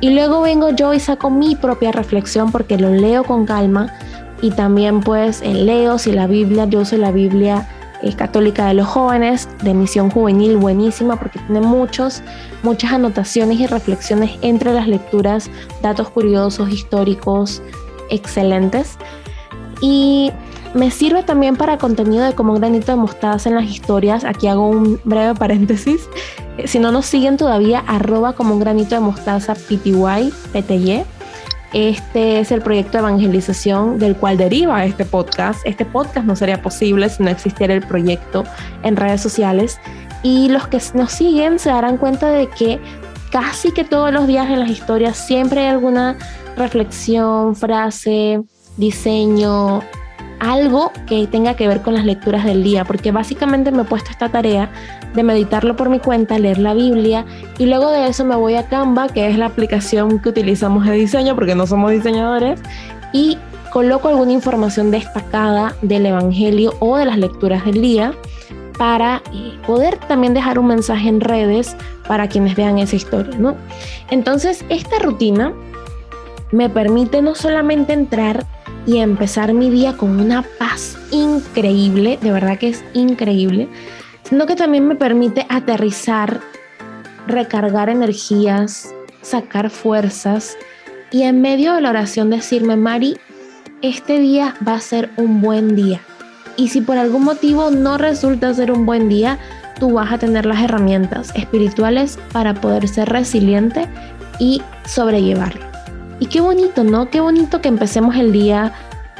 y 0.00 0.10
luego 0.10 0.40
vengo 0.40 0.70
yo 0.70 0.94
y 0.94 1.00
saco 1.00 1.30
mi 1.30 1.56
propia 1.56 1.92
reflexión 1.92 2.50
porque 2.50 2.78
lo 2.78 2.90
leo 2.90 3.22
con 3.24 3.44
calma 3.44 3.92
y 4.40 4.50
también 4.50 5.00
pues 5.00 5.42
leo 5.42 5.98
si 5.98 6.12
la 6.12 6.26
Biblia, 6.26 6.64
yo 6.64 6.80
uso 6.80 6.96
la 6.96 7.12
Biblia 7.12 7.68
eh, 8.02 8.14
católica 8.14 8.66
de 8.66 8.74
los 8.74 8.86
jóvenes, 8.86 9.46
de 9.62 9.74
misión 9.74 10.10
juvenil, 10.10 10.56
buenísima 10.56 11.16
porque 11.16 11.38
tiene 11.40 11.60
muchos, 11.60 12.22
muchas 12.62 12.92
anotaciones 12.92 13.60
y 13.60 13.66
reflexiones 13.66 14.38
entre 14.40 14.72
las 14.72 14.88
lecturas, 14.88 15.50
datos 15.82 16.08
curiosos, 16.08 16.70
históricos, 16.70 17.62
excelentes. 18.08 18.96
Y 19.82 20.32
me 20.74 20.90
sirve 20.90 21.22
también 21.22 21.56
para 21.56 21.78
contenido 21.78 22.24
de 22.24 22.34
como 22.34 22.54
granito 22.54 22.92
de 22.92 22.96
mostaza 22.96 23.48
en 23.48 23.56
las 23.56 23.64
historias. 23.64 24.24
Aquí 24.24 24.46
hago 24.46 24.68
un 24.68 25.00
breve 25.04 25.34
paréntesis. 25.34 26.08
Si 26.64 26.78
no 26.78 26.92
nos 26.92 27.06
siguen 27.06 27.36
todavía, 27.36 27.82
arroba 27.86 28.34
como 28.34 28.54
un 28.54 28.60
granito 28.60 28.94
de 28.94 29.00
mostaza 29.00 29.54
PTY, 29.54 30.32
PTY. 30.52 31.02
Este 31.72 32.40
es 32.40 32.50
el 32.50 32.62
proyecto 32.62 32.92
de 32.92 32.98
evangelización 32.98 33.98
del 33.98 34.16
cual 34.16 34.36
deriva 34.36 34.84
este 34.84 35.04
podcast. 35.04 35.60
Este 35.64 35.84
podcast 35.84 36.26
no 36.26 36.36
sería 36.36 36.62
posible 36.62 37.08
si 37.08 37.22
no 37.22 37.30
existiera 37.30 37.74
el 37.74 37.86
proyecto 37.86 38.44
en 38.82 38.96
redes 38.96 39.20
sociales. 39.20 39.78
Y 40.22 40.48
los 40.48 40.68
que 40.68 40.78
nos 40.94 41.12
siguen 41.12 41.58
se 41.58 41.70
darán 41.70 41.96
cuenta 41.96 42.30
de 42.30 42.48
que 42.48 42.80
casi 43.30 43.72
que 43.72 43.84
todos 43.84 44.12
los 44.12 44.26
días 44.26 44.50
en 44.50 44.60
las 44.60 44.70
historias 44.70 45.16
siempre 45.16 45.60
hay 45.60 45.68
alguna 45.68 46.16
reflexión, 46.56 47.54
frase, 47.54 48.42
diseño, 48.76 49.80
algo 50.40 50.90
que 51.06 51.26
tenga 51.26 51.54
que 51.54 51.68
ver 51.68 51.82
con 51.82 51.94
las 51.94 52.04
lecturas 52.04 52.44
del 52.44 52.64
día, 52.64 52.84
porque 52.84 53.12
básicamente 53.12 53.70
me 53.70 53.82
he 53.82 53.84
puesto 53.84 54.10
esta 54.10 54.30
tarea 54.30 54.70
de 55.14 55.22
meditarlo 55.22 55.76
por 55.76 55.88
mi 55.90 56.00
cuenta, 56.00 56.38
leer 56.38 56.58
la 56.58 56.74
Biblia 56.74 57.24
y 57.58 57.66
luego 57.66 57.90
de 57.90 58.08
eso 58.08 58.24
me 58.24 58.34
voy 58.34 58.54
a 58.54 58.66
Canva, 58.66 59.08
que 59.08 59.28
es 59.28 59.38
la 59.38 59.46
aplicación 59.46 60.18
que 60.18 60.30
utilizamos 60.30 60.86
de 60.86 60.92
diseño 60.92 61.34
porque 61.34 61.54
no 61.54 61.66
somos 61.66 61.92
diseñadores, 61.92 62.60
y 63.12 63.38
coloco 63.70 64.08
alguna 64.08 64.32
información 64.32 64.90
destacada 64.90 65.74
del 65.82 66.06
Evangelio 66.06 66.74
o 66.80 66.96
de 66.96 67.04
las 67.04 67.18
lecturas 67.18 67.64
del 67.64 67.80
día 67.80 68.14
para 68.78 69.22
eh, 69.32 69.58
poder 69.66 69.98
también 69.98 70.32
dejar 70.32 70.58
un 70.58 70.66
mensaje 70.66 71.08
en 71.08 71.20
redes 71.20 71.76
para 72.08 72.28
quienes 72.28 72.56
vean 72.56 72.78
esa 72.78 72.96
historia, 72.96 73.36
¿no? 73.38 73.56
Entonces, 74.10 74.64
esta 74.70 74.98
rutina 74.98 75.52
me 76.50 76.68
permite 76.68 77.22
no 77.22 77.34
solamente 77.34 77.92
entrar 77.92 78.46
y 78.86 78.98
empezar 78.98 79.52
mi 79.52 79.70
día 79.70 79.96
con 79.96 80.20
una 80.20 80.42
paz 80.58 80.96
increíble, 81.10 82.18
de 82.20 82.32
verdad 82.32 82.58
que 82.58 82.68
es 82.68 82.84
increíble, 82.94 83.68
sino 84.22 84.46
que 84.46 84.56
también 84.56 84.86
me 84.86 84.96
permite 84.96 85.46
aterrizar, 85.48 86.40
recargar 87.26 87.88
energías, 87.88 88.94
sacar 89.22 89.70
fuerzas 89.70 90.56
y 91.10 91.22
en 91.22 91.40
medio 91.40 91.74
de 91.74 91.80
la 91.80 91.90
oración 91.90 92.30
decirme, 92.30 92.76
Mari, 92.76 93.16
este 93.82 94.18
día 94.18 94.54
va 94.66 94.74
a 94.74 94.80
ser 94.80 95.10
un 95.16 95.40
buen 95.40 95.74
día. 95.74 96.00
Y 96.56 96.68
si 96.68 96.80
por 96.80 96.98
algún 96.98 97.24
motivo 97.24 97.70
no 97.70 97.98
resulta 97.98 98.52
ser 98.54 98.70
un 98.70 98.86
buen 98.86 99.08
día, 99.08 99.38
tú 99.78 99.94
vas 99.94 100.12
a 100.12 100.18
tener 100.18 100.46
las 100.46 100.62
herramientas 100.62 101.32
espirituales 101.34 102.18
para 102.32 102.54
poder 102.54 102.86
ser 102.86 103.08
resiliente 103.08 103.88
y 104.38 104.62
sobrellevarlo. 104.84 105.69
Y 106.20 106.26
qué 106.26 106.40
bonito, 106.42 106.84
¿no? 106.84 107.08
Qué 107.08 107.20
bonito 107.20 107.62
que 107.62 107.68
empecemos 107.68 108.14
el 108.14 108.30
día 108.30 108.74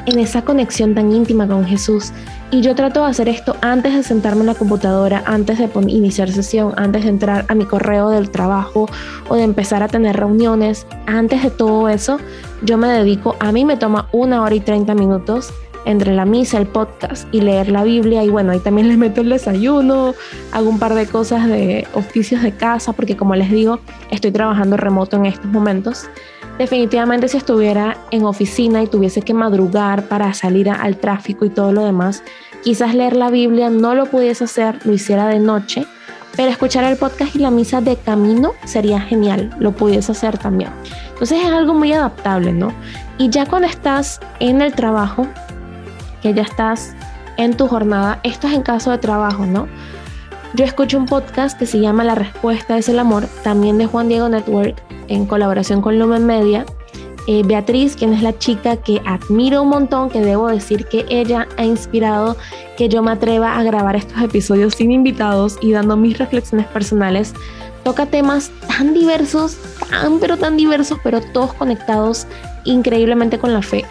en 0.05 0.19
esa 0.19 0.43
conexión 0.43 0.95
tan 0.95 1.11
íntima 1.11 1.47
con 1.47 1.65
Jesús. 1.65 2.11
Y 2.51 2.61
yo 2.61 2.75
trato 2.75 3.03
de 3.03 3.09
hacer 3.09 3.27
esto 3.27 3.55
antes 3.61 3.95
de 3.95 4.03
sentarme 4.03 4.41
en 4.41 4.47
la 4.47 4.55
computadora, 4.55 5.23
antes 5.25 5.57
de 5.57 5.69
iniciar 5.87 6.31
sesión, 6.31 6.73
antes 6.77 7.03
de 7.03 7.09
entrar 7.09 7.45
a 7.47 7.55
mi 7.55 7.65
correo 7.65 8.09
del 8.09 8.29
trabajo 8.29 8.87
o 9.29 9.35
de 9.35 9.43
empezar 9.43 9.81
a 9.83 9.87
tener 9.87 10.17
reuniones. 10.17 10.85
Antes 11.07 11.43
de 11.43 11.49
todo 11.49 11.89
eso, 11.89 12.19
yo 12.61 12.77
me 12.77 12.87
dedico, 12.87 13.35
a 13.39 13.51
mí 13.51 13.65
me 13.65 13.77
toma 13.77 14.07
una 14.11 14.43
hora 14.43 14.53
y 14.53 14.59
30 14.59 14.93
minutos 14.95 15.51
entre 15.85 16.13
la 16.13 16.25
misa, 16.25 16.57
el 16.57 16.67
podcast 16.67 17.27
y 17.33 17.41
leer 17.41 17.69
la 17.69 17.83
Biblia. 17.83 18.23
Y 18.23 18.29
bueno, 18.29 18.51
ahí 18.51 18.59
también 18.59 18.87
les 18.89 18.97
meto 18.97 19.21
el 19.21 19.29
desayuno, 19.29 20.13
hago 20.51 20.69
un 20.69 20.77
par 20.77 20.93
de 20.93 21.07
cosas 21.07 21.47
de 21.47 21.87
oficios 21.93 22.43
de 22.43 22.51
casa, 22.51 22.93
porque 22.93 23.17
como 23.17 23.35
les 23.35 23.49
digo, 23.49 23.79
estoy 24.11 24.31
trabajando 24.31 24.77
remoto 24.77 25.17
en 25.17 25.25
estos 25.25 25.49
momentos. 25.49 26.05
Definitivamente 26.61 27.27
si 27.27 27.37
estuviera 27.37 27.97
en 28.11 28.23
oficina 28.23 28.83
y 28.83 28.87
tuviese 28.87 29.23
que 29.23 29.33
madrugar 29.33 30.03
para 30.03 30.31
salir 30.35 30.69
al 30.69 30.97
tráfico 30.97 31.43
y 31.43 31.49
todo 31.49 31.71
lo 31.71 31.83
demás, 31.83 32.21
quizás 32.63 32.93
leer 32.93 33.15
la 33.15 33.31
Biblia 33.31 33.71
no 33.71 33.95
lo 33.95 34.05
pudiese 34.05 34.43
hacer, 34.43 34.77
lo 34.85 34.93
hiciera 34.93 35.25
de 35.25 35.39
noche, 35.39 35.87
pero 36.35 36.51
escuchar 36.51 36.83
el 36.83 36.97
podcast 36.97 37.35
y 37.35 37.39
la 37.39 37.49
misa 37.49 37.81
de 37.81 37.95
camino 37.95 38.51
sería 38.63 39.01
genial, 39.01 39.49
lo 39.57 39.71
pudiese 39.71 40.11
hacer 40.11 40.37
también. 40.37 40.69
Entonces 41.09 41.39
es 41.43 41.51
algo 41.51 41.73
muy 41.73 41.93
adaptable, 41.93 42.53
¿no? 42.53 42.71
Y 43.17 43.29
ya 43.29 43.47
cuando 43.47 43.67
estás 43.67 44.19
en 44.39 44.61
el 44.61 44.75
trabajo, 44.75 45.25
que 46.21 46.31
ya 46.35 46.43
estás 46.43 46.93
en 47.37 47.57
tu 47.57 47.67
jornada, 47.67 48.19
esto 48.21 48.47
es 48.47 48.53
en 48.53 48.61
caso 48.61 48.91
de 48.91 48.99
trabajo, 48.99 49.47
¿no? 49.47 49.67
Yo 50.53 50.63
escucho 50.63 50.99
un 50.99 51.07
podcast 51.07 51.57
que 51.57 51.65
se 51.65 51.79
llama 51.79 52.03
La 52.03 52.13
Respuesta 52.13 52.77
es 52.77 52.87
el 52.87 52.99
Amor, 52.99 53.25
también 53.43 53.79
de 53.79 53.87
Juan 53.87 54.09
Diego 54.09 54.29
Network, 54.29 54.79
en 55.11 55.25
colaboración 55.25 55.81
con 55.81 55.99
Lumen 55.99 56.25
Media. 56.25 56.65
Eh, 57.27 57.43
Beatriz, 57.45 57.95
quien 57.95 58.13
es 58.13 58.23
la 58.23 58.37
chica 58.39 58.77
que 58.77 59.01
admiro 59.05 59.61
un 59.61 59.69
montón, 59.69 60.09
que 60.09 60.21
debo 60.21 60.47
decir 60.47 60.85
que 60.87 61.05
ella 61.09 61.47
ha 61.57 61.63
inspirado 61.63 62.35
que 62.77 62.89
yo 62.89 63.03
me 63.03 63.11
atreva 63.11 63.57
a 63.57 63.63
grabar 63.63 63.95
estos 63.95 64.19
episodios 64.23 64.73
sin 64.73 64.91
invitados 64.91 65.57
y 65.61 65.71
dando 65.71 65.97
mis 65.97 66.17
reflexiones 66.17 66.65
personales, 66.67 67.33
toca 67.83 68.07
temas 68.07 68.51
tan 68.67 68.93
diversos, 68.93 69.57
tan 69.89 70.19
pero 70.19 70.37
tan 70.37 70.57
diversos, 70.57 70.97
pero 71.03 71.21
todos 71.21 71.53
conectados 71.53 72.25
increíblemente 72.63 73.37
con 73.37 73.53
la 73.53 73.61
fe. 73.61 73.85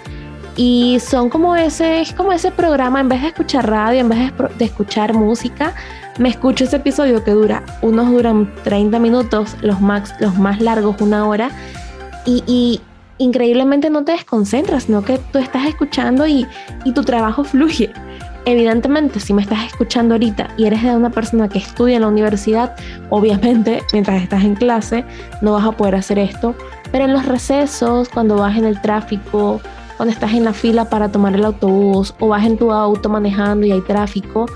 Y 0.57 0.99
son 1.01 1.31
como 1.31 1.55
ese, 1.55 2.01
es 2.01 2.13
como 2.13 2.33
ese 2.33 2.51
programa, 2.51 3.01
en 3.01 3.09
vez 3.09 3.23
de 3.23 3.29
escuchar 3.29 3.71
radio, 3.71 4.01
en 4.01 4.09
vez 4.09 4.19
de, 4.19 4.49
de 4.59 4.65
escuchar 4.65 5.15
música, 5.15 5.75
me 6.21 6.29
escucho 6.29 6.65
ese 6.65 6.77
episodio 6.77 7.25
que 7.25 7.31
dura, 7.31 7.65
unos 7.81 8.11
duran 8.11 8.53
30 8.63 8.99
minutos, 8.99 9.57
los, 9.63 9.81
max, 9.81 10.13
los 10.21 10.37
más 10.37 10.61
largos 10.61 11.01
una 11.01 11.27
hora, 11.27 11.51
y, 12.27 12.83
increíblemente 13.17 13.89
no 13.91 14.05
te 14.05 14.13
desconcentras, 14.13 14.85
sino 14.85 15.03
que 15.03 15.19
tú 15.19 15.39
estás 15.39 15.67
escuchando 15.67 16.27
y, 16.27 16.47
y 16.85 16.93
tu 16.93 17.05
trabajo 17.05 17.43
fluye. 17.45 17.91
Evidentemente, 18.45 19.19
si 19.19 19.33
me 19.33 19.43
estás 19.43 19.65
escuchando 19.65 20.15
ahorita 20.15 20.55
y 20.59 20.67
eres 20.67 20.83
de 20.83 20.95
una 20.95 21.11
persona 21.11 21.49
que 21.49 21.59
estudia 21.59 21.97
en 21.97 22.03
la 22.03 22.09
universidad, 22.09 22.77
obviamente 23.09 23.83
mientras 23.93 24.23
estás 24.23 24.45
en 24.45 24.57
clase 24.57 25.05
no 25.41 25.53
vas 25.53 25.67
a 25.67 25.73
poder 25.73 25.95
hacer 25.95 26.19
esto, 26.19 26.55
pero 26.93 27.07
en 27.07 27.15
los 27.15 27.25
recesos, 27.25 28.11
cuando 28.11 28.37
vas 28.37 28.59
en 28.59 28.67
el 28.67 28.81
tráfico, 28.83 29.61
cuando 29.97 30.13
estás 30.13 30.33
en 30.33 30.45
la 30.45 30.53
fila 30.53 30.87
para 30.87 31.11
tomar 31.11 31.35
el 31.35 31.45
autobús 31.45 32.15
o 32.21 32.29
vas 32.29 32.45
en 32.45 32.59
tu 32.59 32.73
auto 32.73 33.09
manejando 33.09 33.67
y 33.67 33.73
hay 33.73 33.83
tráfico, 33.83 34.47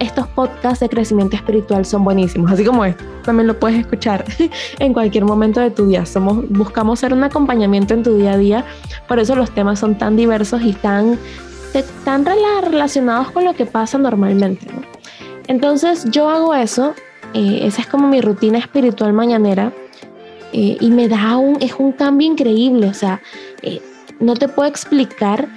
estos 0.00 0.26
podcasts 0.28 0.80
de 0.80 0.88
crecimiento 0.88 1.36
espiritual 1.36 1.84
son 1.84 2.02
buenísimos, 2.02 2.50
así 2.50 2.64
como 2.64 2.84
esto. 2.84 3.04
También 3.22 3.46
lo 3.46 3.58
puedes 3.58 3.78
escuchar 3.78 4.24
en 4.78 4.92
cualquier 4.92 5.24
momento 5.24 5.60
de 5.60 5.70
tu 5.70 5.86
día. 5.86 6.04
Somos, 6.06 6.48
buscamos 6.48 6.98
ser 6.98 7.12
un 7.12 7.22
acompañamiento 7.22 7.94
en 7.94 8.02
tu 8.02 8.16
día 8.16 8.32
a 8.32 8.38
día, 8.38 8.64
por 9.06 9.18
eso 9.20 9.36
los 9.36 9.50
temas 9.52 9.78
son 9.78 9.96
tan 9.96 10.16
diversos 10.16 10.62
y 10.62 10.72
tan, 10.72 11.18
tan 12.04 12.24
relacionados 12.24 13.30
con 13.30 13.44
lo 13.44 13.54
que 13.54 13.66
pasa 13.66 13.98
normalmente. 13.98 14.66
Entonces 15.46 16.06
yo 16.10 16.28
hago 16.30 16.54
eso, 16.54 16.94
eh, 17.34 17.60
esa 17.64 17.82
es 17.82 17.86
como 17.86 18.08
mi 18.08 18.20
rutina 18.20 18.58
espiritual 18.58 19.12
mañanera 19.12 19.72
eh, 20.52 20.78
y 20.80 20.90
me 20.90 21.08
da 21.08 21.36
un, 21.36 21.58
es 21.60 21.74
un 21.78 21.92
cambio 21.92 22.26
increíble, 22.26 22.86
o 22.86 22.94
sea, 22.94 23.20
eh, 23.62 23.82
no 24.18 24.34
te 24.34 24.48
puedo 24.48 24.68
explicar 24.68 25.48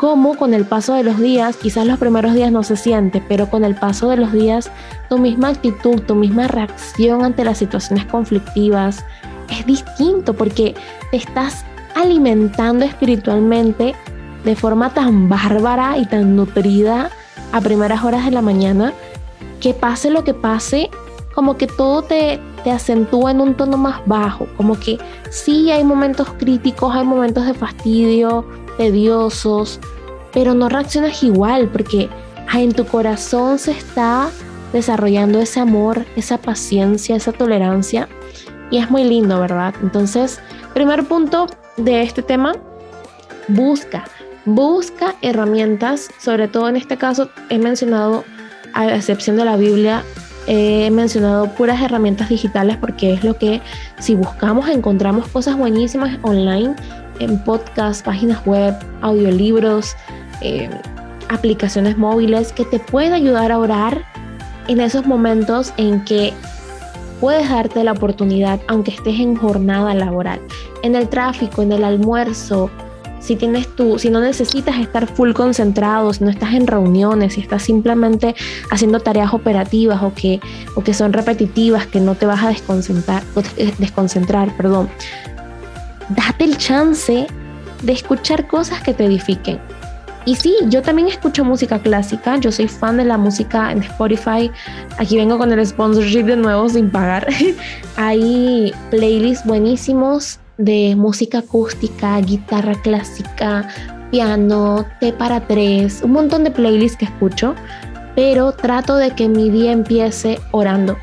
cómo 0.00 0.34
con 0.34 0.54
el 0.54 0.64
paso 0.64 0.94
de 0.94 1.02
los 1.02 1.18
días, 1.20 1.58
quizás 1.58 1.86
los 1.86 1.98
primeros 1.98 2.32
días 2.32 2.50
no 2.50 2.62
se 2.62 2.74
siente, 2.74 3.22
pero 3.28 3.50
con 3.50 3.64
el 3.64 3.74
paso 3.74 4.08
de 4.08 4.16
los 4.16 4.32
días, 4.32 4.70
tu 5.10 5.18
misma 5.18 5.48
actitud, 5.48 6.00
tu 6.00 6.14
misma 6.14 6.48
reacción 6.48 7.22
ante 7.22 7.44
las 7.44 7.58
situaciones 7.58 8.06
conflictivas 8.06 9.04
es 9.50 9.66
distinto 9.66 10.32
porque 10.32 10.74
te 11.10 11.18
estás 11.18 11.66
alimentando 11.94 12.86
espiritualmente 12.86 13.94
de 14.42 14.56
forma 14.56 14.94
tan 14.94 15.28
bárbara 15.28 15.98
y 15.98 16.06
tan 16.06 16.34
nutrida 16.34 17.10
a 17.52 17.60
primeras 17.60 18.02
horas 18.02 18.24
de 18.24 18.30
la 18.30 18.40
mañana 18.40 18.94
que 19.60 19.74
pase 19.74 20.08
lo 20.08 20.24
que 20.24 20.32
pase, 20.32 20.88
como 21.34 21.58
que 21.58 21.66
todo 21.66 22.00
te, 22.00 22.40
te 22.64 22.70
acentúa 22.70 23.32
en 23.32 23.42
un 23.42 23.54
tono 23.54 23.76
más 23.76 24.00
bajo, 24.06 24.46
como 24.56 24.80
que 24.80 24.96
sí 25.28 25.70
hay 25.70 25.84
momentos 25.84 26.30
críticos, 26.38 26.94
hay 26.94 27.04
momentos 27.04 27.44
de 27.44 27.52
fastidio, 27.52 28.46
tediosos, 28.80 29.78
pero 30.32 30.54
no 30.54 30.70
reaccionas 30.70 31.22
igual 31.22 31.68
porque 31.68 32.08
en 32.54 32.72
tu 32.72 32.86
corazón 32.86 33.58
se 33.58 33.72
está 33.72 34.30
desarrollando 34.72 35.38
ese 35.38 35.60
amor, 35.60 36.06
esa 36.16 36.38
paciencia, 36.38 37.14
esa 37.14 37.32
tolerancia 37.32 38.08
y 38.70 38.78
es 38.78 38.90
muy 38.90 39.04
lindo, 39.04 39.38
¿verdad? 39.38 39.74
Entonces, 39.82 40.40
primer 40.72 41.04
punto 41.04 41.46
de 41.76 42.00
este 42.00 42.22
tema, 42.22 42.54
busca, 43.48 44.04
busca 44.46 45.14
herramientas, 45.20 46.08
sobre 46.18 46.48
todo 46.48 46.70
en 46.70 46.76
este 46.76 46.96
caso 46.96 47.28
he 47.50 47.58
mencionado, 47.58 48.24
a 48.72 48.94
excepción 48.94 49.36
de 49.36 49.44
la 49.44 49.58
Biblia, 49.58 50.04
he 50.46 50.90
mencionado 50.90 51.48
puras 51.54 51.82
herramientas 51.82 52.30
digitales 52.30 52.78
porque 52.78 53.12
es 53.12 53.24
lo 53.24 53.36
que 53.36 53.60
si 53.98 54.14
buscamos 54.14 54.70
encontramos 54.70 55.28
cosas 55.28 55.58
buenísimas 55.58 56.18
online 56.22 56.74
en 57.20 57.38
podcast, 57.44 58.04
páginas 58.04 58.44
web, 58.44 58.74
audiolibros, 59.02 59.94
eh, 60.40 60.68
aplicaciones 61.28 61.96
móviles 61.96 62.52
que 62.52 62.64
te 62.64 62.78
pueden 62.80 63.12
ayudar 63.12 63.52
a 63.52 63.58
orar 63.58 64.04
en 64.66 64.80
esos 64.80 65.06
momentos 65.06 65.72
en 65.76 66.04
que 66.04 66.32
puedes 67.20 67.48
darte 67.48 67.84
la 67.84 67.92
oportunidad, 67.92 68.60
aunque 68.66 68.90
estés 68.90 69.20
en 69.20 69.36
jornada 69.36 69.94
laboral, 69.94 70.40
en 70.82 70.96
el 70.96 71.08
tráfico, 71.08 71.62
en 71.62 71.72
el 71.72 71.84
almuerzo, 71.84 72.70
si 73.20 73.36
tienes 73.36 73.68
tú, 73.76 73.98
si 73.98 74.08
no 74.08 74.20
necesitas 74.20 74.78
estar 74.78 75.06
full 75.06 75.32
concentrado, 75.32 76.12
si 76.14 76.24
no 76.24 76.30
estás 76.30 76.54
en 76.54 76.66
reuniones, 76.66 77.34
si 77.34 77.42
estás 77.42 77.62
simplemente 77.62 78.34
haciendo 78.70 78.98
tareas 78.98 79.34
operativas 79.34 80.02
o 80.02 80.14
que, 80.14 80.40
o 80.74 80.82
que 80.82 80.94
son 80.94 81.12
repetitivas, 81.12 81.86
que 81.86 82.00
no 82.00 82.14
te 82.14 82.24
vas 82.24 82.42
a 82.42 82.48
desconcentrar, 82.48 83.22
desconcentrar, 83.78 84.56
perdón 84.56 84.88
date 86.10 86.44
el 86.44 86.56
chance 86.56 87.26
de 87.82 87.92
escuchar 87.92 88.46
cosas 88.46 88.82
que 88.82 88.94
te 88.94 89.04
edifiquen. 89.06 89.60
Y 90.26 90.34
sí, 90.34 90.54
yo 90.66 90.82
también 90.82 91.08
escucho 91.08 91.44
música 91.44 91.78
clásica, 91.78 92.36
yo 92.36 92.52
soy 92.52 92.68
fan 92.68 92.98
de 92.98 93.04
la 93.04 93.16
música 93.16 93.72
en 93.72 93.82
Spotify. 93.82 94.50
Aquí 94.98 95.16
vengo 95.16 95.38
con 95.38 95.50
el 95.50 95.66
sponsorship 95.66 96.24
de 96.24 96.36
nuevo 96.36 96.68
sin 96.68 96.90
pagar. 96.90 97.26
Hay 97.96 98.72
playlists 98.90 99.46
buenísimos 99.46 100.38
de 100.58 100.94
música 100.94 101.38
acústica, 101.38 102.20
guitarra 102.20 102.74
clásica, 102.82 103.66
piano, 104.10 104.84
té 105.00 105.12
para 105.12 105.40
tres, 105.46 106.02
un 106.02 106.12
montón 106.12 106.44
de 106.44 106.50
playlists 106.50 106.98
que 106.98 107.06
escucho, 107.06 107.54
pero 108.14 108.52
trato 108.52 108.96
de 108.96 109.12
que 109.12 109.26
mi 109.26 109.48
día 109.48 109.72
empiece 109.72 110.38
orando. 110.50 110.98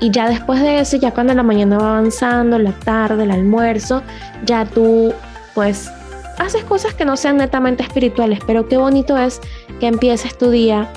Y 0.00 0.10
ya 0.10 0.28
después 0.28 0.60
de 0.60 0.80
eso, 0.80 0.96
ya 0.96 1.10
cuando 1.10 1.34
la 1.34 1.42
mañana 1.42 1.78
va 1.78 1.98
avanzando, 1.98 2.58
la 2.58 2.72
tarde, 2.72 3.24
el 3.24 3.30
almuerzo, 3.30 4.02
ya 4.44 4.64
tú 4.64 5.12
pues 5.54 5.90
haces 6.38 6.62
cosas 6.64 6.94
que 6.94 7.04
no 7.04 7.16
sean 7.16 7.36
netamente 7.38 7.82
espirituales, 7.82 8.38
pero 8.46 8.68
qué 8.68 8.76
bonito 8.76 9.18
es 9.18 9.40
que 9.80 9.88
empieces 9.88 10.38
tu 10.38 10.50
día 10.50 10.92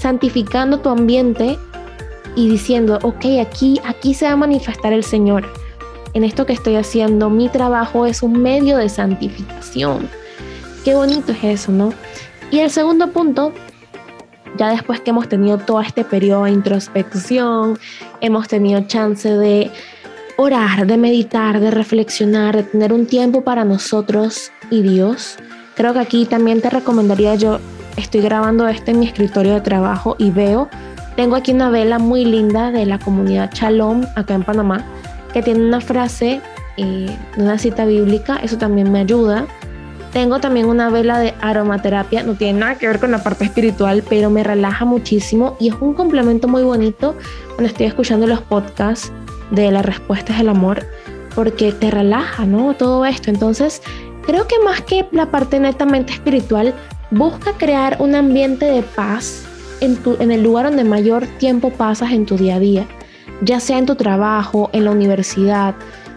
santificando 0.00 0.80
tu 0.80 0.88
ambiente 0.88 1.58
y 2.36 2.48
diciendo, 2.48 2.98
ok, 3.02 3.24
aquí, 3.40 3.80
aquí 3.84 4.14
se 4.14 4.26
va 4.26 4.32
a 4.32 4.36
manifestar 4.36 4.92
el 4.92 5.04
Señor. 5.04 5.46
En 6.14 6.24
esto 6.24 6.46
que 6.46 6.54
estoy 6.54 6.76
haciendo, 6.76 7.28
mi 7.28 7.48
trabajo 7.48 8.06
es 8.06 8.22
un 8.22 8.40
medio 8.40 8.78
de 8.78 8.88
santificación. 8.88 10.08
Qué 10.84 10.94
bonito 10.94 11.32
es 11.32 11.44
eso, 11.44 11.72
¿no? 11.72 11.92
Y 12.50 12.60
el 12.60 12.70
segundo 12.70 13.12
punto, 13.12 13.52
ya 14.58 14.68
después 14.68 15.00
que 15.00 15.10
hemos 15.10 15.28
tenido 15.28 15.58
todo 15.58 15.80
este 15.80 16.04
periodo 16.04 16.44
de 16.44 16.50
introspección, 16.50 17.78
hemos 18.20 18.48
tenido 18.48 18.80
chance 18.82 19.28
de 19.28 19.70
orar, 20.36 20.86
de 20.86 20.96
meditar, 20.96 21.60
de 21.60 21.70
reflexionar, 21.70 22.56
de 22.56 22.62
tener 22.64 22.92
un 22.92 23.06
tiempo 23.06 23.42
para 23.42 23.64
nosotros 23.64 24.52
y 24.70 24.82
Dios. 24.82 25.36
Creo 25.76 25.92
que 25.94 26.00
aquí 26.00 26.26
también 26.26 26.60
te 26.60 26.70
recomendaría, 26.70 27.34
yo 27.36 27.58
estoy 27.96 28.20
grabando 28.20 28.68
esto 28.68 28.90
en 28.90 29.00
mi 29.00 29.06
escritorio 29.06 29.54
de 29.54 29.60
trabajo 29.60 30.16
y 30.18 30.30
veo, 30.30 30.68
tengo 31.16 31.36
aquí 31.36 31.52
una 31.52 31.70
vela 31.70 31.98
muy 31.98 32.24
linda 32.24 32.70
de 32.70 32.86
la 32.86 32.98
comunidad 32.98 33.50
Shalom 33.52 34.04
acá 34.16 34.34
en 34.34 34.42
Panamá, 34.42 34.84
que 35.32 35.42
tiene 35.42 35.64
una 35.64 35.80
frase 35.80 36.40
eh, 36.80 37.10
una 37.36 37.58
cita 37.58 37.84
bíblica, 37.86 38.36
eso 38.36 38.56
también 38.56 38.92
me 38.92 39.00
ayuda. 39.00 39.48
Tengo 40.18 40.40
también 40.40 40.66
una 40.66 40.90
vela 40.90 41.20
de 41.20 41.32
aromaterapia, 41.40 42.24
no 42.24 42.34
tiene 42.34 42.58
nada 42.58 42.74
que 42.74 42.88
ver 42.88 42.98
con 42.98 43.12
la 43.12 43.22
parte 43.22 43.44
espiritual, 43.44 44.02
pero 44.08 44.30
me 44.30 44.42
relaja 44.42 44.84
muchísimo 44.84 45.56
y 45.60 45.68
es 45.68 45.76
un 45.78 45.94
complemento 45.94 46.48
muy 46.48 46.64
bonito 46.64 47.14
cuando 47.54 47.66
estoy 47.66 47.86
escuchando 47.86 48.26
los 48.26 48.42
podcasts 48.42 49.12
de 49.52 49.70
las 49.70 49.86
respuestas 49.86 50.38
del 50.38 50.48
amor, 50.48 50.84
porque 51.36 51.70
te 51.70 51.92
relaja, 51.92 52.46
¿no? 52.46 52.74
Todo 52.74 53.06
esto. 53.06 53.30
Entonces, 53.30 53.80
creo 54.26 54.48
que 54.48 54.58
más 54.64 54.80
que 54.80 55.06
la 55.12 55.30
parte 55.30 55.60
netamente 55.60 56.14
espiritual, 56.14 56.74
busca 57.12 57.52
crear 57.52 57.98
un 58.00 58.16
ambiente 58.16 58.64
de 58.64 58.82
paz 58.82 59.44
en, 59.80 59.94
tu, 59.98 60.16
en 60.18 60.32
el 60.32 60.42
lugar 60.42 60.64
donde 60.64 60.82
mayor 60.82 61.28
tiempo 61.38 61.70
pasas 61.70 62.10
en 62.10 62.26
tu 62.26 62.36
día 62.36 62.56
a 62.56 62.58
día, 62.58 62.88
ya 63.42 63.60
sea 63.60 63.78
en 63.78 63.86
tu 63.86 63.94
trabajo, 63.94 64.68
en 64.72 64.84
la 64.84 64.90
universidad, 64.90 65.76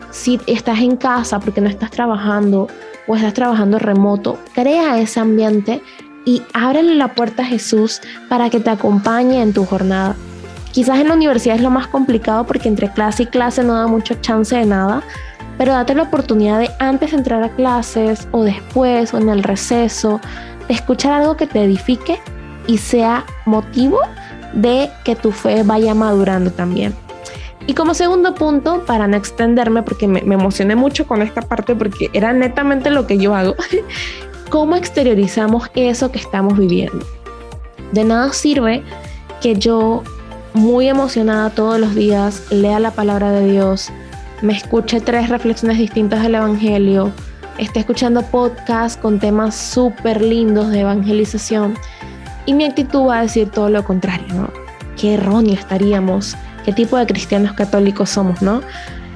si 0.09 0.39
estás 0.47 0.79
en 0.79 0.97
casa 0.97 1.39
porque 1.39 1.61
no 1.61 1.69
estás 1.69 1.91
trabajando 1.91 2.67
o 3.07 3.15
estás 3.15 3.33
trabajando 3.33 3.79
remoto, 3.79 4.39
crea 4.53 4.99
ese 4.99 5.19
ambiente 5.19 5.81
y 6.25 6.43
ábrele 6.53 6.95
la 6.95 7.09
puerta 7.09 7.43
a 7.43 7.45
Jesús 7.45 8.01
para 8.29 8.49
que 8.49 8.59
te 8.59 8.69
acompañe 8.69 9.41
en 9.41 9.53
tu 9.53 9.65
jornada. 9.65 10.15
Quizás 10.71 10.99
en 10.99 11.09
la 11.09 11.15
universidad 11.15 11.55
es 11.55 11.61
lo 11.61 11.69
más 11.69 11.87
complicado 11.87 12.45
porque 12.45 12.69
entre 12.69 12.91
clase 12.91 13.23
y 13.23 13.25
clase 13.25 13.63
no 13.63 13.73
da 13.73 13.87
mucho 13.87 14.15
chance 14.21 14.55
de 14.55 14.65
nada, 14.65 15.03
pero 15.57 15.73
date 15.73 15.95
la 15.95 16.03
oportunidad 16.03 16.59
de 16.59 16.69
antes 16.79 17.11
de 17.11 17.17
entrar 17.17 17.43
a 17.43 17.49
clases 17.49 18.27
o 18.31 18.43
después 18.43 19.13
o 19.13 19.17
en 19.17 19.29
el 19.29 19.43
receso, 19.43 20.21
de 20.67 20.73
escuchar 20.73 21.13
algo 21.13 21.35
que 21.35 21.47
te 21.47 21.63
edifique 21.63 22.19
y 22.67 22.77
sea 22.77 23.25
motivo 23.45 23.99
de 24.53 24.89
que 25.03 25.15
tu 25.15 25.31
fe 25.31 25.63
vaya 25.63 25.93
madurando 25.93 26.51
también. 26.51 26.95
Y 27.67 27.73
como 27.73 27.93
segundo 27.93 28.33
punto, 28.33 28.83
para 28.85 29.07
no 29.07 29.17
extenderme, 29.17 29.83
porque 29.83 30.07
me, 30.07 30.21
me 30.21 30.35
emocioné 30.35 30.75
mucho 30.75 31.05
con 31.05 31.21
esta 31.21 31.41
parte, 31.41 31.75
porque 31.75 32.09
era 32.13 32.33
netamente 32.33 32.89
lo 32.89 33.05
que 33.07 33.17
yo 33.17 33.35
hago, 33.35 33.55
¿cómo 34.49 34.75
exteriorizamos 34.75 35.69
eso 35.75 36.11
que 36.11 36.19
estamos 36.19 36.57
viviendo? 36.57 37.05
De 37.91 38.03
nada 38.03 38.33
sirve 38.33 38.83
que 39.41 39.55
yo 39.55 40.03
muy 40.53 40.89
emocionada 40.89 41.49
todos 41.49 41.79
los 41.79 41.95
días, 41.95 42.43
lea 42.51 42.79
la 42.79 42.91
palabra 42.91 43.31
de 43.31 43.51
Dios, 43.51 43.89
me 44.41 44.53
escuche 44.53 44.99
tres 45.01 45.29
reflexiones 45.29 45.77
distintas 45.77 46.23
del 46.23 46.35
Evangelio, 46.35 47.11
esté 47.57 47.79
escuchando 47.79 48.23
podcasts 48.23 48.99
con 48.99 49.19
temas 49.19 49.55
súper 49.55 50.21
lindos 50.21 50.69
de 50.69 50.81
evangelización 50.81 51.75
y 52.45 52.53
mi 52.53 52.65
actitud 52.65 53.07
va 53.07 53.19
a 53.19 53.21
decir 53.23 53.49
todo 53.49 53.69
lo 53.69 53.83
contrario, 53.83 54.33
¿no? 54.33 54.49
Qué 54.97 55.13
erróneo 55.13 55.53
estaríamos, 55.53 56.35
qué 56.65 56.73
tipo 56.73 56.97
de 56.97 57.05
cristianos 57.05 57.53
católicos 57.53 58.09
somos, 58.09 58.41
¿no? 58.41 58.61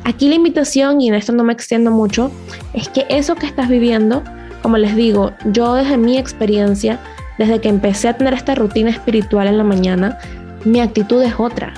Aquí 0.04 0.30
la 0.30 0.36
invitación, 0.36 1.02
y 1.02 1.10
en 1.10 1.16
esto 1.16 1.34
no 1.34 1.44
me 1.44 1.54
extiendo 1.54 1.90
mucho, 1.90 2.32
es 2.74 2.90
que 2.90 3.06
eso 3.10 3.36
que 3.36 3.48
estás 3.48 3.70
viviendo, 3.70 4.24
como 4.62 4.78
les 4.78 4.96
digo, 4.96 5.34
yo 5.46 5.74
desde 5.74 5.98
mi 5.98 6.18
experiencia, 6.18 7.00
desde 7.38 7.60
que 7.60 7.70
empecé 7.70 8.10
a 8.10 8.18
tener 8.18 8.34
esta 8.34 8.56
rutina 8.56 8.90
espiritual 8.92 9.48
en 9.48 9.58
la 9.58 9.64
mañana, 9.64 10.18
mi 10.64 10.80
actitud 10.80 11.22
es 11.24 11.34
otra. 11.40 11.74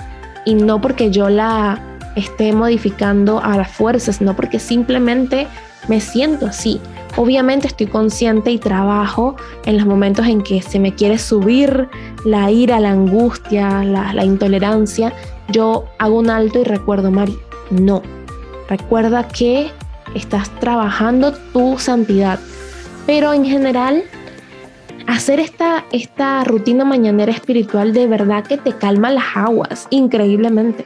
Y 0.46 0.56
no 0.56 0.82
porque 0.82 1.10
yo 1.10 1.30
la 1.30 1.82
esté 2.16 2.52
modificando 2.54 3.42
a 3.42 3.58
la 3.58 3.66
fuerza, 3.66 4.12
sino 4.12 4.36
porque 4.36 4.60
simplemente 4.60 5.48
me 5.88 6.02
siento 6.02 6.48
así. 6.48 6.82
Obviamente 7.16 7.68
estoy 7.68 7.88
consciente 7.88 8.52
y 8.52 8.60
trabajo 8.60 9.36
en 9.66 9.78
los 9.78 9.86
momentos 9.86 10.28
en 10.28 10.42
que 10.42 10.62
se 10.62 10.80
me 10.80 10.94
quiere 10.94 11.18
subir 11.18 11.88
la 12.26 12.52
ira, 12.52 12.80
la 12.80 12.92
angustia, 12.92 13.84
la, 13.84 14.14
la 14.14 14.24
intolerancia. 14.24 15.14
Yo 15.50 15.86
hago 15.98 16.18
un 16.18 16.30
alto 16.30 16.60
y 16.60 16.64
recuerdo, 16.64 17.12
Mari, 17.12 17.38
no. 17.70 18.02
Recuerda 18.70 19.28
que 19.28 19.72
estás 20.16 20.50
trabajando 20.60 21.34
tu 21.54 21.78
santidad. 21.80 22.40
Pero 23.06 23.34
en 23.34 23.46
general 23.46 24.04
hacer 25.08 25.40
esta, 25.40 25.86
esta 25.92 26.44
rutina 26.44 26.84
mañanera 26.84 27.32
espiritual 27.32 27.94
de 27.94 28.08
verdad 28.08 28.46
que 28.46 28.58
te 28.58 28.74
calma 28.74 29.10
las 29.10 29.36
aguas 29.36 29.88
increíblemente. 29.90 30.86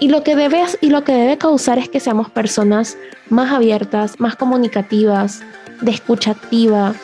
Y 0.00 0.08
lo 0.08 0.22
que 0.22 0.36
debes 0.36 0.76
y 0.80 0.90
lo 0.90 1.04
que 1.04 1.12
debe 1.12 1.38
causar 1.38 1.78
es 1.78 1.88
que 1.88 2.00
seamos 2.00 2.28
personas 2.30 2.98
más 3.30 3.52
abiertas, 3.52 4.20
más 4.20 4.36
comunicativas, 4.36 5.42
de 5.80 5.92
escucha 5.92 6.32
activa, 6.32 6.94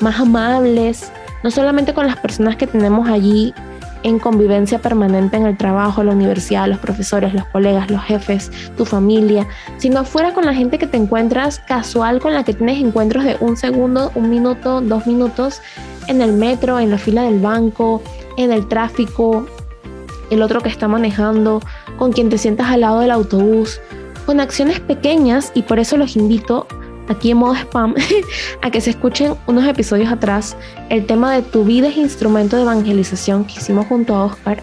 más 0.00 0.20
amables, 0.20 1.10
no 1.42 1.50
solamente 1.50 1.94
con 1.94 2.06
las 2.06 2.16
personas 2.16 2.56
que 2.56 2.66
tenemos 2.66 3.08
allí 3.08 3.54
en 4.02 4.18
convivencia 4.18 4.78
permanente 4.78 5.36
en 5.36 5.46
el 5.46 5.56
trabajo, 5.56 6.02
la 6.02 6.12
universidad, 6.12 6.66
los 6.68 6.78
profesores, 6.78 7.34
los 7.34 7.44
colegas, 7.46 7.90
los 7.90 8.02
jefes, 8.02 8.50
tu 8.76 8.84
familia, 8.84 9.46
sino 9.78 10.04
fuera 10.04 10.32
con 10.32 10.44
la 10.44 10.54
gente 10.54 10.78
que 10.78 10.86
te 10.86 10.96
encuentras 10.96 11.58
casual, 11.60 12.20
con 12.20 12.34
la 12.34 12.44
que 12.44 12.54
tienes 12.54 12.82
encuentros 12.82 13.24
de 13.24 13.36
un 13.40 13.56
segundo, 13.56 14.10
un 14.14 14.30
minuto, 14.30 14.80
dos 14.80 15.06
minutos 15.06 15.60
en 16.08 16.22
el 16.22 16.32
metro, 16.32 16.78
en 16.78 16.90
la 16.90 16.98
fila 16.98 17.22
del 17.22 17.40
banco, 17.40 18.02
en 18.36 18.52
el 18.52 18.66
tráfico, 18.68 19.46
el 20.30 20.42
otro 20.42 20.60
que 20.60 20.68
está 20.68 20.88
manejando, 20.88 21.60
con 21.98 22.12
quien 22.12 22.30
te 22.30 22.38
sientas 22.38 22.68
al 22.68 22.80
lado 22.80 23.00
del 23.00 23.10
autobús, 23.10 23.80
con 24.26 24.40
acciones 24.40 24.80
pequeñas 24.80 25.52
y 25.54 25.62
por 25.62 25.78
eso 25.78 25.96
los 25.96 26.16
invito 26.16 26.66
aquí 27.10 27.32
en 27.32 27.38
modo 27.38 27.54
spam 27.54 27.94
a 28.62 28.70
que 28.70 28.80
se 28.80 28.90
escuchen 28.90 29.34
unos 29.46 29.66
episodios 29.66 30.10
atrás 30.10 30.56
el 30.88 31.04
tema 31.04 31.34
de 31.34 31.42
tu 31.42 31.64
vida 31.64 31.88
es 31.88 31.96
instrumento 31.96 32.56
de 32.56 32.62
evangelización 32.62 33.44
que 33.44 33.54
hicimos 33.54 33.86
junto 33.86 34.14
a 34.14 34.24
Oscar, 34.24 34.62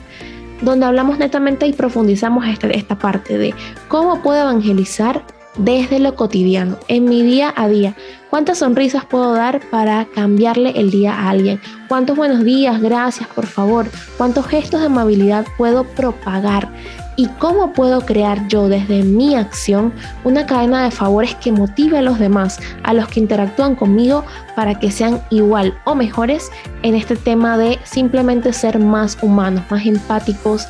donde 0.62 0.86
hablamos 0.86 1.20
netamente 1.20 1.68
y 1.68 1.74
profundizamos 1.74 2.48
esta, 2.48 2.68
esta 2.68 2.98
parte 2.98 3.38
de 3.38 3.54
cómo 3.88 4.24
puedo 4.24 4.42
evangelizar 4.42 5.24
desde 5.58 6.00
lo 6.00 6.16
cotidiano, 6.16 6.78
en 6.88 7.06
mi 7.06 7.24
día 7.24 7.54
a 7.56 7.68
día. 7.68 7.96
¿Cuántas 8.30 8.60
sonrisas 8.60 9.06
puedo 9.06 9.34
dar 9.34 9.60
para 9.70 10.06
cambiarle 10.14 10.72
el 10.76 10.92
día 10.92 11.14
a 11.14 11.30
alguien? 11.30 11.60
¿Cuántos 11.88 12.16
buenos 12.16 12.44
días, 12.44 12.82
gracias, 12.82 13.28
por 13.30 13.48
favor? 13.48 13.88
¿Cuántos 14.18 14.46
gestos 14.46 14.82
de 14.82 14.88
amabilidad 14.88 15.46
puedo 15.58 15.84
propagar? 15.84 16.70
¿Y 17.20 17.26
cómo 17.40 17.74
puedo 17.74 18.02
crear 18.06 18.48
yo 18.48 18.70
desde 18.70 19.02
mi 19.02 19.34
acción 19.34 19.92
una 20.24 20.46
cadena 20.46 20.84
de 20.84 20.92
favores 20.92 21.34
que 21.36 21.52
motive 21.52 21.98
a 21.98 22.04
los 22.04 22.20
demás, 22.20 22.60
a 22.84 22.94
los 22.94 23.08
que 23.08 23.20
interactúan 23.20 23.76
conmigo, 23.76 24.24
para 24.56 24.80
que 24.80 24.92
sean 24.92 25.20
igual 25.32 25.76
o 25.86 25.96
mejores 25.96 26.52
en 26.84 26.94
este 26.94 27.16
tema 27.16 27.58
de 27.58 27.80
simplemente 27.84 28.54
ser 28.54 28.78
más 28.78 29.18
humanos, 29.24 29.64
más 29.72 29.84
empáticos, 29.88 30.68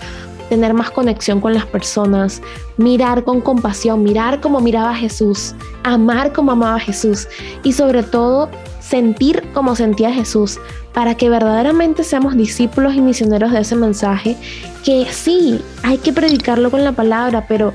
tener 0.47 0.73
más 0.73 0.89
conexión 0.89 1.41
con 1.41 1.53
las 1.53 1.65
personas, 1.65 2.41
mirar 2.77 3.25
con 3.25 3.41
compasión, 3.41 4.01
mirar 4.03 4.39
como 4.39 4.61
miraba 4.61 4.95
Jesús, 4.95 5.53
amar 5.83 6.31
como 6.31 6.53
amaba 6.53 6.79
Jesús 6.79 7.27
y 7.63 7.73
sobre 7.73 8.03
todo 8.03 8.49
sentir 8.87 9.43
como 9.53 9.75
sentía 9.75 10.13
Jesús, 10.13 10.59
para 10.93 11.15
que 11.15 11.29
verdaderamente 11.29 12.03
seamos 12.03 12.37
discípulos 12.37 12.95
y 12.95 13.01
misioneros 13.01 13.51
de 13.51 13.59
ese 13.59 13.75
mensaje, 13.75 14.37
que 14.83 15.05
sí, 15.11 15.61
hay 15.83 15.97
que 15.97 16.13
predicarlo 16.13 16.71
con 16.71 16.83
la 16.83 16.93
palabra, 16.93 17.45
pero 17.47 17.73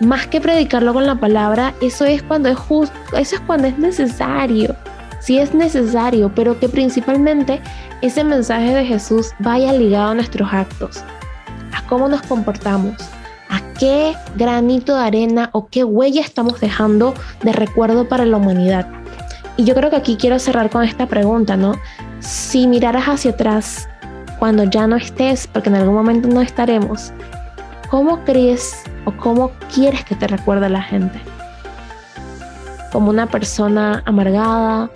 más 0.00 0.26
que 0.26 0.40
predicarlo 0.40 0.92
con 0.92 1.06
la 1.06 1.14
palabra, 1.14 1.74
eso 1.80 2.04
es 2.04 2.22
cuando 2.22 2.48
es 2.48 2.56
justo, 2.56 2.96
eso 3.16 3.36
es 3.36 3.40
cuando 3.42 3.68
es 3.68 3.78
necesario. 3.78 4.74
Si 5.20 5.38
es 5.38 5.54
necesario, 5.54 6.32
pero 6.34 6.58
que 6.58 6.68
principalmente 6.68 7.60
ese 8.02 8.22
mensaje 8.22 8.74
de 8.74 8.84
Jesús 8.84 9.32
vaya 9.40 9.72
ligado 9.72 10.10
a 10.10 10.14
nuestros 10.14 10.52
actos, 10.52 11.02
a 11.72 11.84
cómo 11.88 12.08
nos 12.08 12.22
comportamos, 12.22 12.94
a 13.48 13.60
qué 13.74 14.14
granito 14.36 14.96
de 14.96 15.02
arena 15.02 15.50
o 15.52 15.68
qué 15.68 15.84
huella 15.84 16.20
estamos 16.20 16.60
dejando 16.60 17.14
de 17.42 17.52
recuerdo 17.52 18.08
para 18.08 18.24
la 18.24 18.36
humanidad. 18.36 18.97
Y 19.58 19.64
yo 19.64 19.74
creo 19.74 19.90
que 19.90 19.96
aquí 19.96 20.16
quiero 20.16 20.38
cerrar 20.38 20.70
con 20.70 20.84
esta 20.84 21.06
pregunta, 21.06 21.56
¿no? 21.56 21.74
Si 22.20 22.68
miraras 22.68 23.06
hacia 23.06 23.32
atrás 23.32 23.88
cuando 24.38 24.62
ya 24.62 24.86
no 24.86 24.94
estés, 24.94 25.48
porque 25.48 25.68
en 25.68 25.74
algún 25.74 25.96
momento 25.96 26.28
no 26.28 26.40
estaremos, 26.40 27.12
¿cómo 27.90 28.24
crees 28.24 28.84
o 29.04 29.10
cómo 29.10 29.50
quieres 29.74 30.04
que 30.04 30.14
te 30.14 30.28
recuerde 30.28 30.68
la 30.68 30.80
gente? 30.80 31.20
¿Como 32.92 33.10
una 33.10 33.26
persona 33.26 34.00
amargada, 34.06 34.90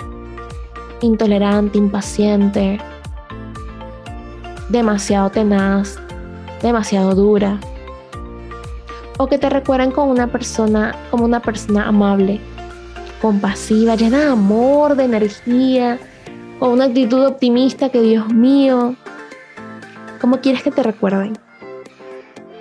intolerante, 1.00 1.76
impaciente, 1.76 2.78
demasiado 4.68 5.28
tenaz, 5.28 5.98
demasiado 6.62 7.16
dura? 7.16 7.58
¿O 9.18 9.26
que 9.26 9.38
te 9.38 9.50
recuerden 9.50 9.90
como 9.90 10.12
una 10.12 10.28
persona, 10.28 10.94
como 11.10 11.24
una 11.24 11.40
persona 11.40 11.88
amable, 11.88 12.40
compasiva, 13.22 13.94
llena 13.94 14.18
de 14.18 14.26
amor, 14.26 14.96
de 14.96 15.04
energía, 15.04 15.98
con 16.58 16.70
una 16.70 16.86
actitud 16.86 17.24
optimista 17.24 17.88
que 17.88 18.02
Dios 18.02 18.28
mío, 18.34 18.96
¿cómo 20.20 20.40
quieres 20.40 20.64
que 20.64 20.72
te 20.72 20.82
recuerden? 20.82 21.38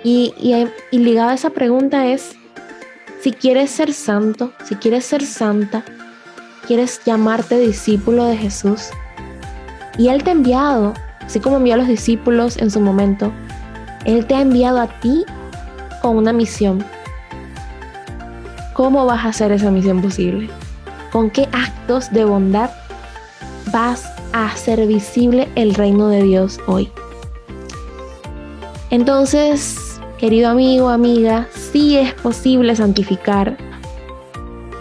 Y, 0.04 0.32
y, 0.92 0.98
ligada 0.98 1.32
a 1.32 1.34
esa 1.34 1.50
pregunta 1.50 2.06
es, 2.06 2.36
si 3.20 3.32
quieres 3.32 3.70
ser 3.70 3.92
santo, 3.92 4.52
si 4.64 4.76
quieres 4.76 5.04
ser 5.04 5.26
santa, 5.26 5.84
quieres 6.66 7.00
llamarte 7.04 7.58
discípulo 7.58 8.24
de 8.26 8.36
Jesús, 8.36 8.90
y 9.98 10.08
Él 10.08 10.22
te 10.22 10.30
ha 10.30 10.32
enviado, 10.32 10.94
así 11.20 11.40
como 11.40 11.56
envió 11.56 11.74
a 11.74 11.78
los 11.78 11.88
discípulos 11.88 12.56
en 12.56 12.70
su 12.70 12.80
momento, 12.80 13.32
Él 14.04 14.26
te 14.26 14.36
ha 14.36 14.40
enviado 14.40 14.80
a 14.80 14.86
ti 15.00 15.24
con 16.00 16.16
una 16.16 16.32
misión. 16.32 16.84
¿Cómo 18.72 19.04
vas 19.04 19.26
a 19.26 19.28
hacer 19.28 19.52
esa 19.52 19.70
misión 19.70 20.00
posible? 20.00 20.48
¿Con 21.10 21.28
qué 21.28 21.46
actos 21.52 22.10
de 22.10 22.24
bondad 22.24 22.70
vas 23.70 24.10
a 24.32 24.46
hacer 24.46 24.86
visible 24.86 25.48
el 25.56 25.74
reino 25.74 26.08
de 26.08 26.22
Dios 26.22 26.58
hoy? 26.66 26.90
Entonces, 28.88 30.00
querido 30.16 30.48
amigo, 30.48 30.88
amiga, 30.88 31.48
sí 31.52 31.98
es 31.98 32.14
posible 32.14 32.74
santificar 32.74 33.58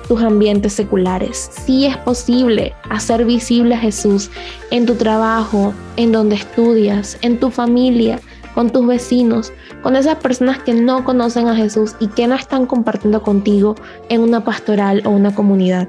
tus 0.08 0.22
ambientes 0.22 0.72
seculares. 0.72 1.52
Sí 1.66 1.86
es 1.86 1.98
posible 1.98 2.74
hacer 2.90 3.26
visible 3.26 3.76
a 3.76 3.80
Jesús 3.80 4.30
en 4.70 4.86
tu 4.86 4.96
trabajo, 4.96 5.74
en 5.98 6.14
donde 6.14 6.36
estudias, 6.36 7.18
en 7.22 7.40
tu 7.42 7.52
familia, 7.52 8.22
con 8.54 8.70
tus 8.70 8.86
vecinos, 8.86 9.52
con 9.82 9.96
esas 9.96 10.16
personas 10.18 10.60
que 10.60 10.74
no 10.74 11.04
conocen 11.04 11.48
a 11.48 11.56
Jesús 11.56 11.96
y 12.00 12.08
que 12.08 12.28
no 12.28 12.36
están 12.36 12.66
compartiendo 12.66 13.22
contigo 13.22 13.76
en 14.10 14.22
una 14.22 14.44
pastoral 14.44 15.02
o 15.06 15.10
una 15.10 15.34
comunidad. 15.34 15.88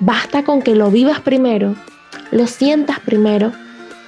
Basta 0.00 0.44
con 0.44 0.62
que 0.62 0.74
lo 0.74 0.90
vivas 0.90 1.20
primero, 1.20 1.74
lo 2.30 2.46
sientas 2.46 3.00
primero 3.00 3.52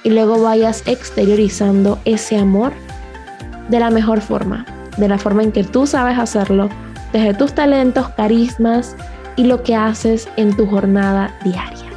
y 0.03 0.09
luego 0.09 0.41
vayas 0.41 0.83
exteriorizando 0.85 1.99
ese 2.05 2.37
amor 2.37 2.73
de 3.69 3.79
la 3.79 3.89
mejor 3.89 4.21
forma, 4.21 4.65
de 4.97 5.07
la 5.07 5.17
forma 5.17 5.43
en 5.43 5.51
que 5.51 5.63
tú 5.63 5.87
sabes 5.87 6.17
hacerlo, 6.17 6.69
desde 7.13 7.33
tus 7.33 7.53
talentos, 7.53 8.09
carismas 8.09 8.95
y 9.35 9.45
lo 9.45 9.63
que 9.63 9.75
haces 9.75 10.27
en 10.37 10.55
tu 10.55 10.67
jornada 10.67 11.33
diaria. 11.43 11.87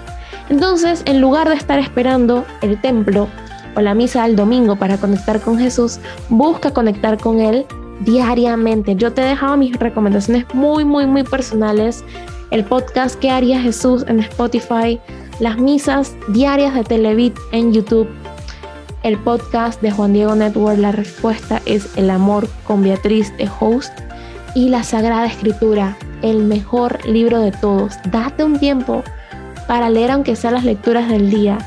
Entonces, 0.48 1.02
en 1.06 1.20
lugar 1.20 1.48
de 1.48 1.54
estar 1.54 1.78
esperando 1.78 2.44
el 2.60 2.80
templo 2.80 3.28
o 3.76 3.80
la 3.80 3.94
misa 3.94 4.24
del 4.24 4.36
domingo 4.36 4.76
para 4.76 4.96
conectar 4.96 5.40
con 5.40 5.58
Jesús, 5.58 5.98
busca 6.28 6.72
conectar 6.72 7.18
con 7.18 7.40
Él 7.40 7.66
diariamente. 8.00 8.96
Yo 8.96 9.12
te 9.12 9.22
he 9.22 9.26
dejado 9.26 9.56
mis 9.56 9.76
recomendaciones 9.78 10.46
muy, 10.54 10.84
muy, 10.84 11.06
muy 11.06 11.22
personales. 11.22 12.04
El 12.50 12.64
podcast 12.64 13.18
que 13.18 13.30
haría 13.30 13.60
Jesús 13.60 14.04
en 14.08 14.20
Spotify, 14.20 15.00
las 15.38 15.58
misas 15.58 16.14
diarias 16.28 16.74
de 16.74 16.84
Televit 16.84 17.36
en 17.52 17.72
YouTube, 17.72 18.08
el 19.02 19.18
podcast 19.18 19.80
de 19.80 19.90
Juan 19.90 20.12
Diego 20.12 20.34
Network, 20.34 20.78
la 20.78 20.92
respuesta 20.92 21.62
es 21.64 21.96
El 21.96 22.10
amor 22.10 22.48
con 22.64 22.82
Beatriz 22.82 23.34
de 23.38 23.48
Host 23.58 23.92
y 24.54 24.68
la 24.68 24.82
Sagrada 24.82 25.26
Escritura, 25.26 25.96
el 26.22 26.42
mejor 26.44 27.06
libro 27.06 27.40
de 27.40 27.52
todos. 27.52 27.94
Date 28.10 28.44
un 28.44 28.58
tiempo 28.58 29.02
para 29.66 29.88
leer 29.88 30.10
aunque 30.10 30.36
sea 30.36 30.50
las 30.50 30.64
lecturas 30.64 31.08
del 31.08 31.30
día 31.30 31.58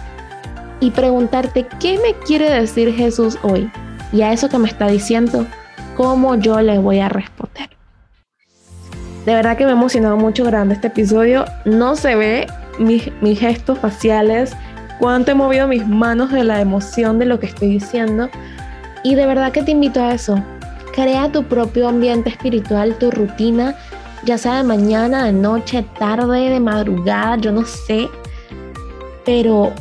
y 0.80 0.92
preguntarte 0.92 1.68
qué 1.80 2.00
me 2.00 2.14
quiere 2.26 2.50
decir 2.50 2.94
Jesús 2.94 3.38
hoy. 3.44 3.72
Y 4.12 4.22
a 4.22 4.32
eso 4.32 4.50
que 4.50 4.58
me 4.58 4.68
está 4.68 4.88
diciendo, 4.88 5.46
¿cómo 5.96 6.36
yo 6.36 6.62
le 6.62 6.78
voy 6.78 7.00
a 7.00 7.10
responder? 7.10 7.70
De 9.26 9.34
verdad 9.34 9.58
que 9.58 9.66
me 9.66 9.72
ha 9.72 9.76
emocionado 9.76 10.18
mucho 10.18 10.44
grande 10.44 10.76
este 10.76 10.88
episodio. 10.88 11.46
No 11.66 11.96
se 11.96 12.16
ve 12.16 12.48
mis, 12.78 13.10
mis 13.22 13.40
gestos 13.40 13.80
faciales, 13.80 14.56
cuánto 15.00 15.32
he 15.32 15.36
movido 15.36 15.68
mis 15.68 15.88
manos 15.88 16.32
de 16.32 16.44
la 16.44 16.60
emoción 16.60 17.20
de 17.20 17.26
lo 17.26 17.40
que 17.40 17.48
estoy 17.48 17.70
diciendo. 17.70 18.30
Y 19.04 19.16
de 19.16 19.26
verdad 19.26 19.52
que 19.52 19.64
te 19.64 19.72
invito 19.72 20.02
a 20.02 20.14
eso. 20.14 20.42
Crea 20.94 21.32
tu 21.32 21.44
propio 21.44 21.88
ambiente 21.88 22.30
espiritual, 22.30 22.96
tu 23.00 23.12
rutina, 23.12 23.76
ya 24.26 24.38
sea 24.38 24.58
de 24.58 24.64
mañana, 24.64 25.26
de 25.26 25.34
noche, 25.34 25.86
tarde, 25.98 26.50
de 26.50 26.60
madrugada, 26.60 27.38
yo 27.38 27.52
no 27.52 27.66
sé. 27.66 28.10
Pero 29.26 29.74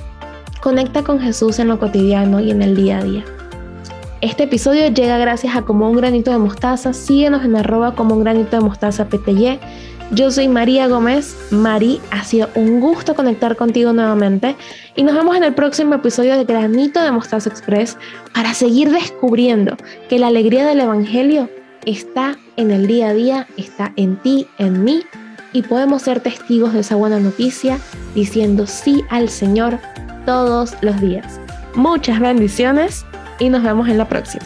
Conecta 0.62 1.02
con 1.02 1.18
Jesús 1.18 1.58
en 1.58 1.66
lo 1.66 1.80
cotidiano 1.80 2.38
y 2.38 2.52
en 2.52 2.62
el 2.62 2.76
día 2.76 2.98
a 2.98 3.02
día. 3.02 3.24
Este 4.20 4.44
episodio 4.44 4.86
llega 4.86 5.18
gracias 5.18 5.56
a 5.56 5.62
Como 5.62 5.90
un 5.90 5.96
granito 5.96 6.30
de 6.30 6.38
mostaza. 6.38 6.92
Síguenos 6.92 7.44
en 7.44 7.56
arroba 7.56 7.96
como 7.96 8.14
un 8.14 8.22
granito 8.22 8.56
de 8.56 8.62
mostaza 8.62 9.08
PTY. 9.08 9.58
Yo 10.12 10.30
soy 10.30 10.46
María 10.46 10.86
Gómez. 10.86 11.36
Mari, 11.50 12.00
ha 12.12 12.22
sido 12.22 12.48
un 12.54 12.78
gusto 12.78 13.16
conectar 13.16 13.56
contigo 13.56 13.92
nuevamente 13.92 14.54
y 14.94 15.02
nos 15.02 15.16
vemos 15.16 15.36
en 15.36 15.42
el 15.42 15.52
próximo 15.52 15.96
episodio 15.96 16.36
de 16.36 16.44
Granito 16.44 17.02
de 17.02 17.10
Mostaza 17.10 17.50
Express 17.50 17.98
para 18.32 18.54
seguir 18.54 18.92
descubriendo 18.92 19.76
que 20.08 20.20
la 20.20 20.28
alegría 20.28 20.64
del 20.64 20.78
Evangelio 20.78 21.50
está 21.86 22.36
en 22.56 22.70
el 22.70 22.86
día 22.86 23.08
a 23.08 23.14
día, 23.14 23.48
está 23.56 23.92
en 23.96 24.14
ti, 24.14 24.46
en 24.58 24.84
mí 24.84 25.02
y 25.52 25.62
podemos 25.62 26.02
ser 26.02 26.20
testigos 26.20 26.72
de 26.72 26.80
esa 26.80 26.94
buena 26.94 27.18
noticia 27.18 27.80
diciendo 28.14 28.68
sí 28.68 29.02
al 29.10 29.28
Señor 29.28 29.80
todos 30.24 30.74
los 30.82 31.00
días. 31.00 31.40
Muchas 31.74 32.20
bendiciones 32.20 33.04
y 33.38 33.48
nos 33.48 33.62
vemos 33.62 33.88
en 33.88 33.98
la 33.98 34.08
próxima. 34.08 34.44